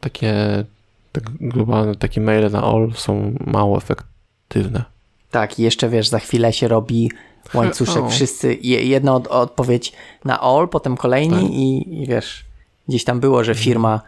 takie 0.00 0.64
tak 1.12 1.24
globalne, 1.40 1.94
takie 1.94 2.20
maile 2.20 2.50
na 2.50 2.62
all 2.62 2.92
są 2.94 3.34
mało 3.46 3.78
efektywne. 3.78 4.84
Tak, 5.30 5.58
i 5.58 5.62
jeszcze 5.62 5.88
wiesz, 5.88 6.08
za 6.08 6.18
chwilę 6.18 6.52
się 6.52 6.68
robi 6.68 7.10
łańcuszek, 7.54 8.02
O. 8.04 8.08
wszyscy, 8.08 8.54
je- 8.62 8.84
jedna 8.84 9.14
od, 9.14 9.26
odpowiedź 9.26 9.92
na 10.24 10.40
all, 10.40 10.68
potem 10.68 10.96
kolejni 10.96 11.42
Tak. 11.42 11.50
i, 11.50 12.02
i 12.02 12.06
wiesz, 12.06 12.44
gdzieś 12.88 13.04
tam 13.04 13.20
było, 13.20 13.44
że 13.44 13.54
firma, 13.54 14.00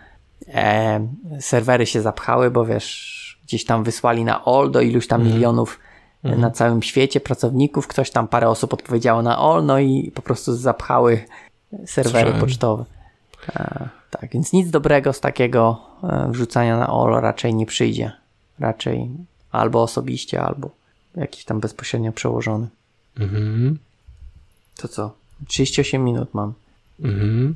e, 0.54 1.08
serwery 1.40 1.86
się 1.86 2.02
zapchały, 2.02 2.50
bo 2.50 2.64
wiesz, 2.64 3.16
gdzieś 3.46 3.64
tam 3.64 3.84
wysłali 3.84 4.24
na 4.24 4.44
all 4.44 4.70
do 4.70 4.80
iluś 4.80 5.06
tam 5.06 5.24
milionów 5.24 5.78
e, 6.24 6.36
na 6.36 6.50
całym 6.50 6.82
świecie 6.82 7.20
pracowników, 7.20 7.86
ktoś 7.86 8.10
tam 8.10 8.28
parę 8.28 8.48
osób 8.48 8.74
odpowiedziało 8.74 9.22
na 9.22 9.38
all, 9.38 9.64
no 9.66 9.78
i 9.78 10.10
po 10.14 10.22
prostu 10.22 10.54
zapchały 10.54 11.24
serwery 11.86 12.20
Słyszałem. 12.20 12.40
pocztowe. 12.40 12.84
E, 13.56 13.88
tak, 14.10 14.30
więc 14.32 14.52
nic 14.52 14.70
dobrego 14.70 15.12
z 15.12 15.20
takiego 15.20 15.80
e, 16.02 16.28
wrzucania 16.30 16.76
na 16.78 16.86
all 16.86 17.20
raczej 17.20 17.54
nie 17.54 17.66
przyjdzie. 17.66 18.12
Raczej 18.58 19.10
albo 19.52 19.82
osobiście, 19.82 20.42
albo 20.42 20.70
jakiś 21.16 21.44
tam 21.44 21.60
bezpośrednio 21.60 22.12
przełożony. 22.12 22.68
Mhm. 23.18 23.78
To 24.76 24.88
co? 24.88 25.14
38 25.46 26.04
minut 26.04 26.34
mam. 26.34 26.52
Mhm. 27.00 27.54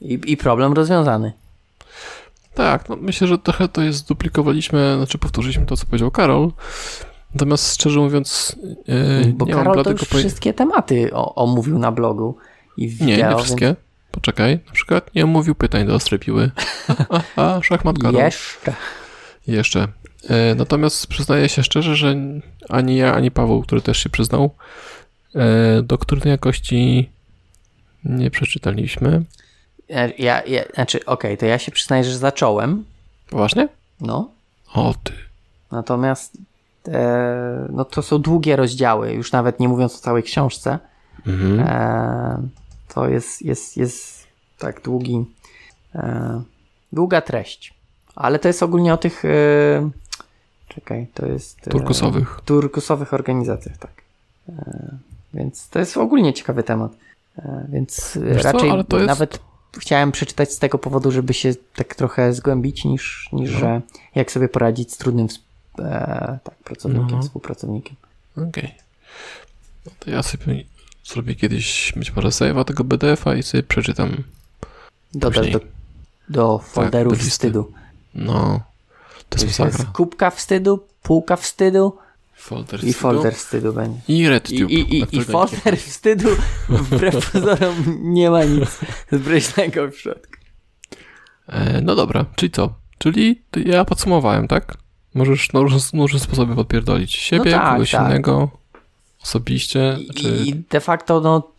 I, 0.00 0.20
i 0.26 0.36
problem 0.36 0.72
rozwiązany. 0.72 1.32
Tak, 2.54 2.88
no 2.88 2.96
myślę, 2.96 3.26
że 3.26 3.38
trochę 3.38 3.68
to 3.68 3.82
jest, 3.82 4.08
duplikowaliśmy, 4.08 4.94
znaczy 4.96 5.18
powtórzyliśmy 5.18 5.66
to, 5.66 5.76
co 5.76 5.86
powiedział 5.86 6.10
Karol. 6.10 6.52
Natomiast 7.34 7.74
szczerze 7.74 8.00
mówiąc, 8.00 8.56
yy, 8.88 9.32
Bo 9.32 9.46
nie 9.46 9.54
mam 9.54 9.64
Karol 9.64 9.74
to 9.76 9.82
bladego 9.82 10.06
już 10.12 10.18
wszystkie 10.20 10.54
tematy 10.54 11.10
o, 11.12 11.34
omówił 11.34 11.78
na 11.78 11.92
blogu 11.92 12.36
i 12.76 12.88
w 12.88 13.00
Nie, 13.00 13.16
nie 13.16 13.36
wszystkie. 13.36 13.76
Poczekaj, 14.10 14.60
na 14.66 14.72
przykład 14.72 15.14
nie 15.14 15.24
omówił 15.24 15.54
pytań 15.54 15.86
do 15.86 15.94
ostrej 15.94 16.20
piły. 16.20 16.50
A, 16.88 17.20
a, 17.36 17.56
a 17.56 17.62
szachmat 17.62 17.96
Więc 17.96 18.04
Karol. 18.04 18.24
jeszcze. 18.24 18.74
Jeszcze. 19.46 19.88
E, 20.28 20.54
Natomiast 20.54 21.06
przyznaję 21.06 21.48
się 21.48 21.62
szczerze, 21.62 21.96
że 21.96 22.16
ani 22.68 22.96
ja, 22.96 23.14
ani 23.14 23.30
Paweł, 23.30 23.62
który 23.62 23.80
też 23.80 23.98
się 23.98 24.10
przyznał, 24.10 24.50
e, 25.34 25.82
doktriny 25.82 26.30
jakości 26.30 27.10
nie 28.04 28.30
przeczytaliśmy. 28.30 29.22
Ja, 30.18 30.42
ja, 30.44 30.64
znaczy, 30.74 31.04
okej, 31.04 31.38
to 31.38 31.46
ja 31.46 31.58
się 31.58 31.72
przyznaję, 31.72 32.04
że 32.04 32.18
zacząłem. 32.18 32.84
Poważnie? 33.30 33.68
No. 34.00 34.30
O 34.74 34.94
ty. 35.04 35.12
Natomiast 35.72 36.38
e, 36.88 37.68
no 37.72 37.84
to 37.84 38.02
są 38.02 38.18
długie 38.18 38.56
rozdziały, 38.56 39.12
już 39.12 39.32
nawet 39.32 39.60
nie 39.60 39.68
mówiąc 39.68 39.94
o 39.96 39.98
całej 39.98 40.22
książce. 40.22 40.78
Mhm. 41.26 41.60
E, 41.60 42.48
to 42.94 43.08
jest, 43.08 43.42
jest, 43.42 43.76
jest 43.76 44.26
tak 44.58 44.82
długi, 44.82 45.24
e, 45.94 46.42
długa 46.92 47.20
treść. 47.20 47.74
Ale 48.16 48.38
to 48.38 48.48
jest 48.48 48.62
ogólnie 48.62 48.94
o 48.94 48.96
tych, 48.96 49.24
e, 49.24 49.28
czekaj, 50.74 51.06
to 51.14 51.26
jest... 51.26 51.68
e, 51.68 51.70
Turkusowych. 51.70 52.40
turkusowych 52.44 53.14
organizacjach, 53.14 53.76
tak. 53.78 53.90
E, 54.48 54.88
więc 55.34 55.68
to 55.68 55.78
jest 55.78 55.96
ogólnie 55.96 56.32
ciekawy 56.34 56.62
temat. 56.62 56.92
E, 57.38 57.66
więc 57.68 58.18
Wiesz 58.22 58.42
co, 58.42 58.52
raczej 58.52 58.70
to 58.88 58.96
jest- 58.96 59.06
nawet 59.08 59.38
chciałem 59.78 60.12
przeczytać 60.12 60.52
z 60.52 60.58
tego 60.58 60.78
powodu, 60.78 61.10
żeby 61.10 61.34
się 61.34 61.54
tak 61.76 61.94
trochę 61.94 62.32
zgłębić, 62.32 62.84
niż, 62.84 63.28
niż 63.32 63.52
No. 63.52 63.58
że 63.58 63.80
jak 64.14 64.32
sobie 64.32 64.48
poradzić 64.48 64.92
z 64.92 64.96
trudnym 64.96 65.28
e, 65.78 66.38
tak, 66.44 66.54
pracownikiem, 66.64 67.16
No. 67.16 67.22
współpracownikiem. 67.22 67.96
Okej. 68.36 68.74
No 69.86 69.92
to 69.98 70.10
ja 70.10 70.22
sobie 70.22 70.64
zrobię 71.04 71.34
kiedyś 71.34 71.92
być 71.96 72.16
może 72.16 72.28
save'a 72.28 72.64
tego 72.64 72.84
BDF-a 72.84 73.34
i 73.34 73.42
sobie 73.42 73.62
przeczytam. 73.62 74.24
Dodasz 75.14 75.50
do, 75.50 75.60
do 76.28 76.58
folderów 76.58 77.12
do 77.12 77.16
listy. 77.16 77.30
wstydu. 77.30 77.72
No, 78.14 78.60
to 79.34 79.56
To 79.56 79.64
jest 79.66 79.84
kubka 79.84 80.30
wstydu, 80.30 80.86
półka 81.02 81.36
wstydu 81.36 81.96
Folder 82.34 82.84
i 82.84 82.92
wstydu. 82.92 82.98
folder 82.98 83.34
wstydu 83.34 83.72
będzie. 83.72 84.00
I 84.08 84.18
I, 84.18 84.28
RedTube. 84.28 84.70
i, 84.70 84.74
i, 84.74 84.98
i 84.98 85.06
którego 85.06 85.32
folder 85.32 85.78
wstydu 85.78 86.28
wbrew 86.68 87.32
pozorom 87.32 87.74
nie 88.02 88.30
ma 88.30 88.44
nic 88.44 88.78
zbreźnego 89.12 89.90
w 89.90 89.96
środku. 89.96 90.32
E, 91.46 91.80
no 91.80 91.94
dobra, 91.94 92.24
czyli 92.36 92.50
co? 92.50 92.74
Czyli 92.98 93.42
ja 93.66 93.84
podsumowałem, 93.84 94.48
tak? 94.48 94.74
Możesz 95.14 95.52
na 95.52 95.60
różne, 95.60 96.00
różne 96.00 96.20
sposoby 96.20 96.54
podpierdolić 96.54 97.12
siebie, 97.12 97.50
tak, 97.50 97.72
kogoś 97.72 97.90
tak. 97.90 98.06
innego, 98.06 98.50
osobiście, 99.22 99.98
I, 100.00 100.14
czy... 100.14 100.28
I 100.46 100.54
de 100.54 100.80
facto, 100.80 101.20
no, 101.20 101.50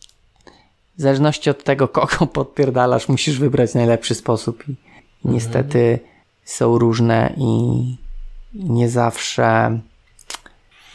w 0.98 1.02
zależności 1.02 1.50
od 1.50 1.64
tego, 1.64 1.88
kogo 1.88 2.26
podpierdalasz, 2.26 3.08
musisz 3.08 3.38
wybrać 3.38 3.74
najlepszy 3.74 4.14
sposób. 4.14 4.68
I, 4.68 4.72
i 4.72 4.76
niestety 5.24 5.98
są 6.46 6.78
różne 6.78 7.32
i, 7.36 7.50
nie 8.54 8.88
zawsze 8.88 9.78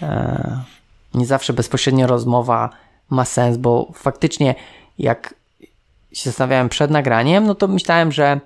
e, 0.02 0.62
nie 1.14 1.26
zawsze 1.26 1.54
bezpośrednio 1.54 2.08
rozmowa 2.08 2.70
ma 3.10 3.26
sens, 3.26 3.58
bo 3.58 3.88
faktycznie 3.94 4.56
jak 5.00 5.36
się 6.14 6.30
zastanawiałem 6.30 6.70
przed 6.70 6.92
nagraniem, 6.92 7.46
no 7.48 7.56
to 7.56 7.68
myślałem, 7.68 8.12
że 8.12 8.40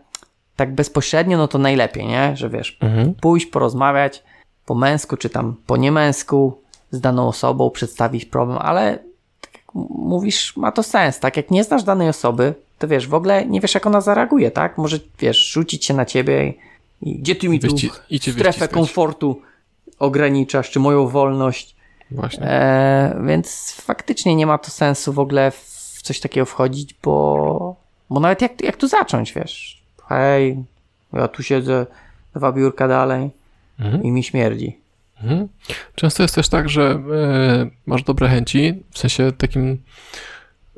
tak 0.55 0.73
bezpośrednio, 0.75 1.37
no 1.37 1.47
to 1.47 1.57
najlepiej, 1.57 2.05
nie? 2.07 2.37
Że 2.37 2.49
wiesz, 2.49 2.77
Mhm. 2.81 3.13
pójść, 3.13 3.45
porozmawiać 3.45 4.23
po 4.65 4.75
męsku, 4.75 5.17
czy 5.17 5.29
tam 5.29 5.55
po 5.67 5.77
niemęsku 5.77 6.57
z 6.91 6.99
daną 7.01 7.27
osobą, 7.27 7.69
przedstawić 7.69 8.25
problem, 8.25 8.57
ale 8.61 8.99
tak 9.41 9.53
jak 9.53 9.63
mówisz, 9.89 10.57
ma 10.57 10.71
to 10.71 10.83
sens, 10.83 11.19
tak? 11.19 11.37
Jak 11.37 11.51
nie 11.51 11.63
znasz 11.63 11.83
danej 11.83 12.09
osoby, 12.09 12.53
to 12.79 12.87
wiesz, 12.87 13.07
w 13.07 13.13
ogóle 13.13 13.45
nie 13.45 13.61
wiesz, 13.61 13.73
jak 13.73 13.85
ona 13.85 14.01
zareaguje, 14.01 14.51
tak? 14.51 14.77
Może, 14.77 14.99
wiesz, 15.19 15.51
rzucić 15.51 15.85
się 15.85 15.93
na 15.93 16.05
ciebie 16.05 16.47
i 16.47 16.57
gdzie 17.01 17.35
ty 17.35 17.49
mi 17.49 17.59
tu 17.59 17.67
Wyści- 17.67 17.89
strefę 18.19 18.43
wyściskać. 18.43 18.71
komfortu 18.71 19.41
ograniczasz, 19.99 20.71
czy 20.71 20.79
moją 20.79 21.07
wolność. 21.07 21.75
Właśnie. 22.11 22.43
E, 22.47 23.21
więc 23.27 23.71
faktycznie 23.81 24.35
nie 24.35 24.45
ma 24.47 24.57
to 24.57 24.71
sensu 24.71 25.13
w 25.13 25.19
ogóle 25.19 25.51
w 25.51 25.99
coś 26.03 26.19
takiego 26.19 26.45
wchodzić, 26.45 26.93
bo, 27.03 27.75
bo 28.09 28.19
nawet 28.19 28.41
jak, 28.41 28.61
jak 28.61 28.77
tu 28.77 28.87
zacząć, 28.87 29.33
wiesz? 29.33 29.81
Hej, 30.09 30.63
ja 31.13 31.27
tu 31.27 31.43
siedzę 31.43 31.85
dwa 32.35 32.51
biurka 32.51 32.87
dalej 32.87 33.29
Mhm. 33.79 34.03
i 34.03 34.11
mi 34.11 34.23
śmierdzi. 34.23 34.77
Mhm. 35.23 35.47
Często 35.95 36.23
jest 36.23 36.35
też 36.35 36.49
tak, 36.49 36.69
że 36.69 36.83
e, 36.91 37.69
masz 37.85 38.03
dobre 38.03 38.29
chęci, 38.29 38.83
w 38.91 38.99
sensie 38.99 39.31
takim 39.31 39.77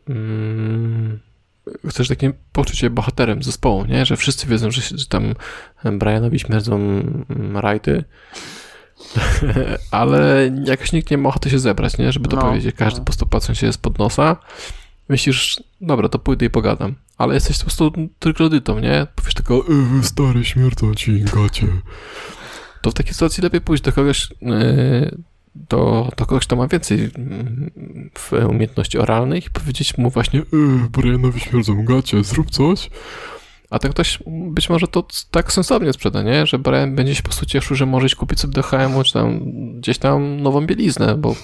mm, 0.10 1.20
chcesz 1.90 2.08
takim 2.08 2.34
poczucie 2.52 2.90
bohaterem 2.90 3.44
zespołu, 3.44 3.86
nie? 3.86 4.06
Że 4.06 4.18
wszyscy 4.18 4.48
wiedzą, 4.48 4.72
że, 4.72 4.82
że 4.82 5.06
tam 5.06 5.34
Brianowi 5.84 6.40
śmierdzą 6.40 6.76
mm, 6.76 7.58
rajty, 7.58 8.04
ale 9.92 10.52
jakoś 10.66 10.92
nikt 10.92 11.12
nie 11.12 11.18
ma 11.18 11.30
ochoty 11.30 11.50
się 11.50 11.60
zebrać, 11.60 11.98
nie? 11.98 12.12
Żeby 12.12 12.30
to 12.30 12.36
No, 12.36 12.42
powiedzieć. 12.42 12.76
Każdy 12.76 13.00
no. 13.00 13.02
po 13.02 13.06
prostu 13.06 13.26
patrząc 13.26 13.58
się 13.58 13.74
spod 13.74 14.00
nosa. 14.00 14.38
Myślisz, 15.10 15.64
dobra, 15.82 16.10
to 16.10 16.20
pójdę 16.20 16.46
i 16.46 16.50
pogadam. 16.50 16.96
Ale 17.18 17.34
jesteś 17.34 17.58
po 17.58 17.64
prostu 17.64 17.92
troglodytą, 18.20 18.80
nie? 18.80 19.08
Powiesz 19.16 19.34
tylko, 19.34 19.64
e, 20.00 20.04
stary, 20.04 20.46
śmierdzą 20.46 20.96
ci 20.96 21.22
gacie. 21.22 21.68
To 22.82 22.92
w 22.92 22.94
takiej 22.94 23.14
sytuacji 23.14 23.44
lepiej 23.44 23.62
pójść 23.62 23.84
do 23.84 23.92
kogoś, 23.92 24.30
yy, 24.42 25.18
do, 25.70 26.10
do 26.18 26.26
kogoś, 26.26 26.46
kto 26.46 26.56
ma 26.56 26.68
więcej 26.68 27.10
mm, 27.18 27.72
w 28.14 28.32
umiejętności 28.32 28.98
oralnych 28.98 29.50
powiedzieć 29.50 29.98
mu 29.98 30.10
właśnie, 30.10 30.40
e, 30.40 30.90
Brianowi 30.90 31.40
śmierdzą 31.40 31.86
gacie, 31.86 32.24
zrób 32.24 32.52
coś. 32.52 32.90
A 33.70 33.80
ten 33.80 33.92
ktoś 33.92 34.20
być 34.28 34.70
może 34.70 34.88
to 34.88 35.08
tak 35.32 35.54
sensownie 35.54 35.94
sprzeda, 35.94 36.24
nie? 36.24 36.46
Że 36.46 36.60
Brian 36.60 36.96
będzie 36.96 37.16
się 37.16 37.22
po 37.22 37.30
prostu 37.30 37.46
cieszył, 37.46 37.76
że 37.76 37.86
może 37.86 38.06
iść 38.06 38.16
kupić 38.16 38.40
sobie 38.40 38.54
do 38.54 38.64
HM-u, 38.64 39.04
czy 39.04 39.14
tam 39.14 39.40
gdzieś 39.80 39.98
tam 39.98 40.42
nową 40.42 40.66
bieliznę, 40.66 41.16
bo 41.16 41.36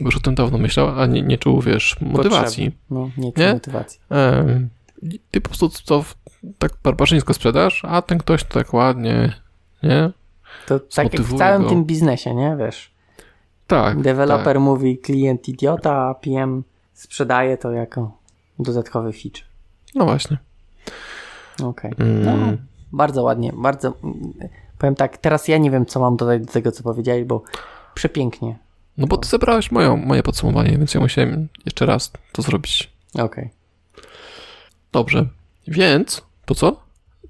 już 0.00 0.16
o 0.16 0.20
tym 0.20 0.34
dawno 0.34 0.58
myślał, 0.58 1.00
a 1.00 1.06
nie, 1.06 1.22
nie 1.22 1.38
czuł, 1.38 1.60
wiesz, 1.60 1.96
motywacji. 2.00 2.70
Potrzeby. 2.70 2.86
No, 2.90 3.10
nie 3.16 3.32
czuł 3.32 3.44
motywacji. 3.52 4.00
Ty 5.30 5.40
po 5.40 5.48
prostu 5.48 5.70
to 5.86 6.04
tak 6.58 6.72
barbarzyńsko 6.82 7.34
sprzedasz, 7.34 7.84
a 7.84 8.02
ten 8.02 8.18
ktoś 8.18 8.44
to 8.44 8.54
tak 8.54 8.74
ładnie, 8.74 9.32
nie? 9.82 10.10
To 10.66 10.80
tak 10.80 11.12
jak 11.12 11.22
w 11.22 11.38
całym 11.38 11.62
go. 11.62 11.68
tym 11.68 11.84
biznesie, 11.84 12.34
nie? 12.34 12.56
Wiesz, 12.58 12.93
Tak. 13.66 14.02
deweloper 14.02 14.60
mówi 14.60 14.98
klient 14.98 15.48
idiota, 15.48 16.08
a 16.08 16.14
PM 16.14 16.62
sprzedaje 16.92 17.56
to 17.56 17.72
jako 17.72 18.18
dodatkowy 18.58 19.12
feature. 19.12 19.42
Tak. 19.42 19.94
No 19.94 20.04
właśnie. 20.04 20.38
Okej. 21.62 21.92
Mm. 21.98 22.24
No, 22.24 22.56
bardzo 22.92 23.22
ładnie, 23.22 23.52
bardzo. 23.56 23.94
mm, 24.04 24.32
Powiem 24.78 24.94
tak, 24.94 25.18
teraz 25.18 25.48
ja 25.48 25.58
nie 25.58 25.70
wiem, 25.70 25.86
co 25.86 26.00
mam 26.00 26.16
dodać 26.16 26.46
do 26.46 26.52
tego, 26.52 26.72
co 26.72 26.82
powiedziałeś, 26.82 27.24
bo 27.24 27.42
przepięknie. 27.94 28.58
No 28.96 29.06
bo 29.06 29.16
ty 29.16 29.28
zebrałeś 29.28 29.70
moją, 29.70 29.96
moje 29.96 30.22
podsumowanie, 30.22 30.70
więc 30.78 30.94
ja 30.94 31.00
musiałem 31.00 31.48
jeszcze 31.66 31.86
raz 31.86 32.12
to 32.32 32.42
zrobić. 32.42 32.92
Okej. 33.18 33.50
Dobrze. 34.92 35.26
Więc, 35.68 36.22
to 36.44 36.54
co? 36.54 36.80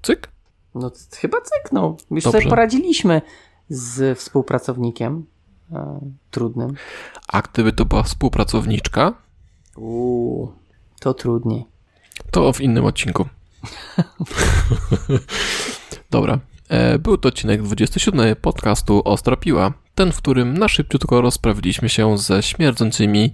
Cyk? 0.01 0.29
No 0.75 0.91
chyba 1.17 1.41
cyk, 1.41 1.71
no. 1.71 1.97
Już 2.11 2.23
Dobrze. 2.23 2.39
sobie 2.39 2.49
poradziliśmy 2.49 3.21
z 3.69 4.19
współpracownikiem 4.19 5.25
trudnym. 6.31 6.73
A 7.27 7.41
gdyby 7.41 7.73
to 7.73 7.85
była 7.85 8.03
współpracowniczka, 8.03 9.13
Uuu, 9.75 10.51
to 10.99 11.13
trudniej. 11.13 11.65
to 12.31 12.53
w 12.53 12.61
innym 12.61 12.85
odcinku. 12.85 13.25
Dobra. 16.11 16.39
E, 16.69 16.99
Był 16.99 17.17
to 17.17 17.29
odcinek 17.29 17.63
27 17.63 18.35
podcastu 18.35 19.01
Ostra 19.05 19.35
Piła. 19.35 19.73
Ten, 19.95 20.11
w 20.11 20.17
którym 20.17 20.57
na 20.57 20.67
szybciutko 20.67 21.21
rozprawiliśmy 21.21 21.89
się 21.89 22.17
ze 22.17 22.43
śmierdzącymi, 22.43 23.33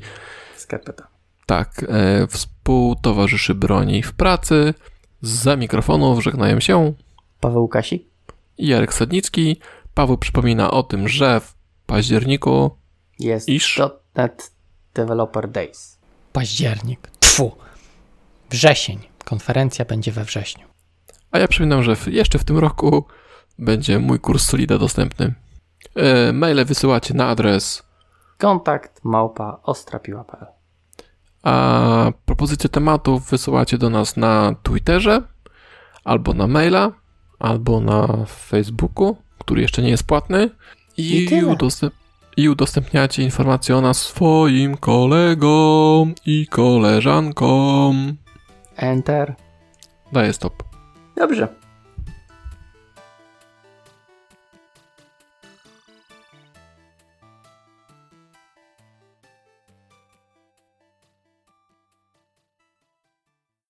Skarpeta. 0.56 1.08
tak, 1.46 1.86
e, 1.90 2.28
współtowarzyszy 2.28 3.56
broni 3.56 4.04
w 4.04 4.14
pracy. 4.14 4.74
Za 5.22 5.56
mikrofonów 5.56 6.24
żegnają 6.24 6.60
się 6.60 6.94
Paweł 7.40 7.68
Kasik? 7.68 8.04
i 8.58 8.68
Jarek 8.68 8.94
Sadnicki. 8.94 9.60
Paweł 9.94 10.18
przypomina 10.18 10.72
o 10.72 10.84
tym, 10.84 11.08
że 11.08 11.40
w 11.40 11.56
październiku 11.92 12.72
Jest 13.20 13.50
Iż? 13.50 13.82
.NET 14.16 14.52
Developer 14.94 15.50
Days. 15.50 16.00
Październik. 16.34 17.12
Tfu. 17.20 17.52
Wrzesień. 18.50 19.00
Konferencja 19.26 19.86
będzie 19.86 20.12
we 20.12 20.24
wrześniu. 20.24 20.68
A 21.32 21.40
ja 21.40 21.48
przypominam, 21.48 21.84
że 21.84 21.96
w, 21.96 22.08
jeszcze 22.08 22.40
w 22.40 22.44
tym 22.44 22.58
roku 22.58 23.06
będzie 23.60 24.00
mój 24.00 24.20
kurs 24.20 24.46
Solida 24.46 24.78
dostępny. 24.78 25.34
E, 25.96 26.34
maile 26.34 26.66
wysyłacie 26.66 27.14
na 27.14 27.28
adres, 27.28 27.84
Kontakt 28.38 29.00
małpa 29.04 29.60
ostrapiła.pl 29.64 30.48
a 31.44 32.12
propozycje 32.26 32.70
tematów 32.70 33.30
wysyłacie 33.30 33.78
do 33.78 33.90
nas 33.90 34.18
na 34.18 34.56
Twitterze, 34.64 35.22
albo 36.04 36.34
na 36.34 36.48
maila, 36.48 36.92
albo 37.40 37.80
na 37.80 38.26
Facebooku, 38.26 39.18
który 39.40 39.62
jeszcze 39.62 39.82
nie 39.82 39.90
jest 39.90 40.04
płatny. 40.04 40.50
I 41.02 41.24
I, 41.36 41.44
udostęp- 41.46 41.92
I 42.38 42.50
udostępniacie 42.50 43.24
informacje 43.24 43.78
o 43.78 43.82
nas 43.82 43.98
swoim 43.98 44.78
kolegom 44.78 46.14
i 46.26 46.48
koleżankom. 46.48 48.18
Enter. 48.78 49.36
Daję 50.12 50.34
stop. 50.34 50.64
Dobrze. 51.16 51.48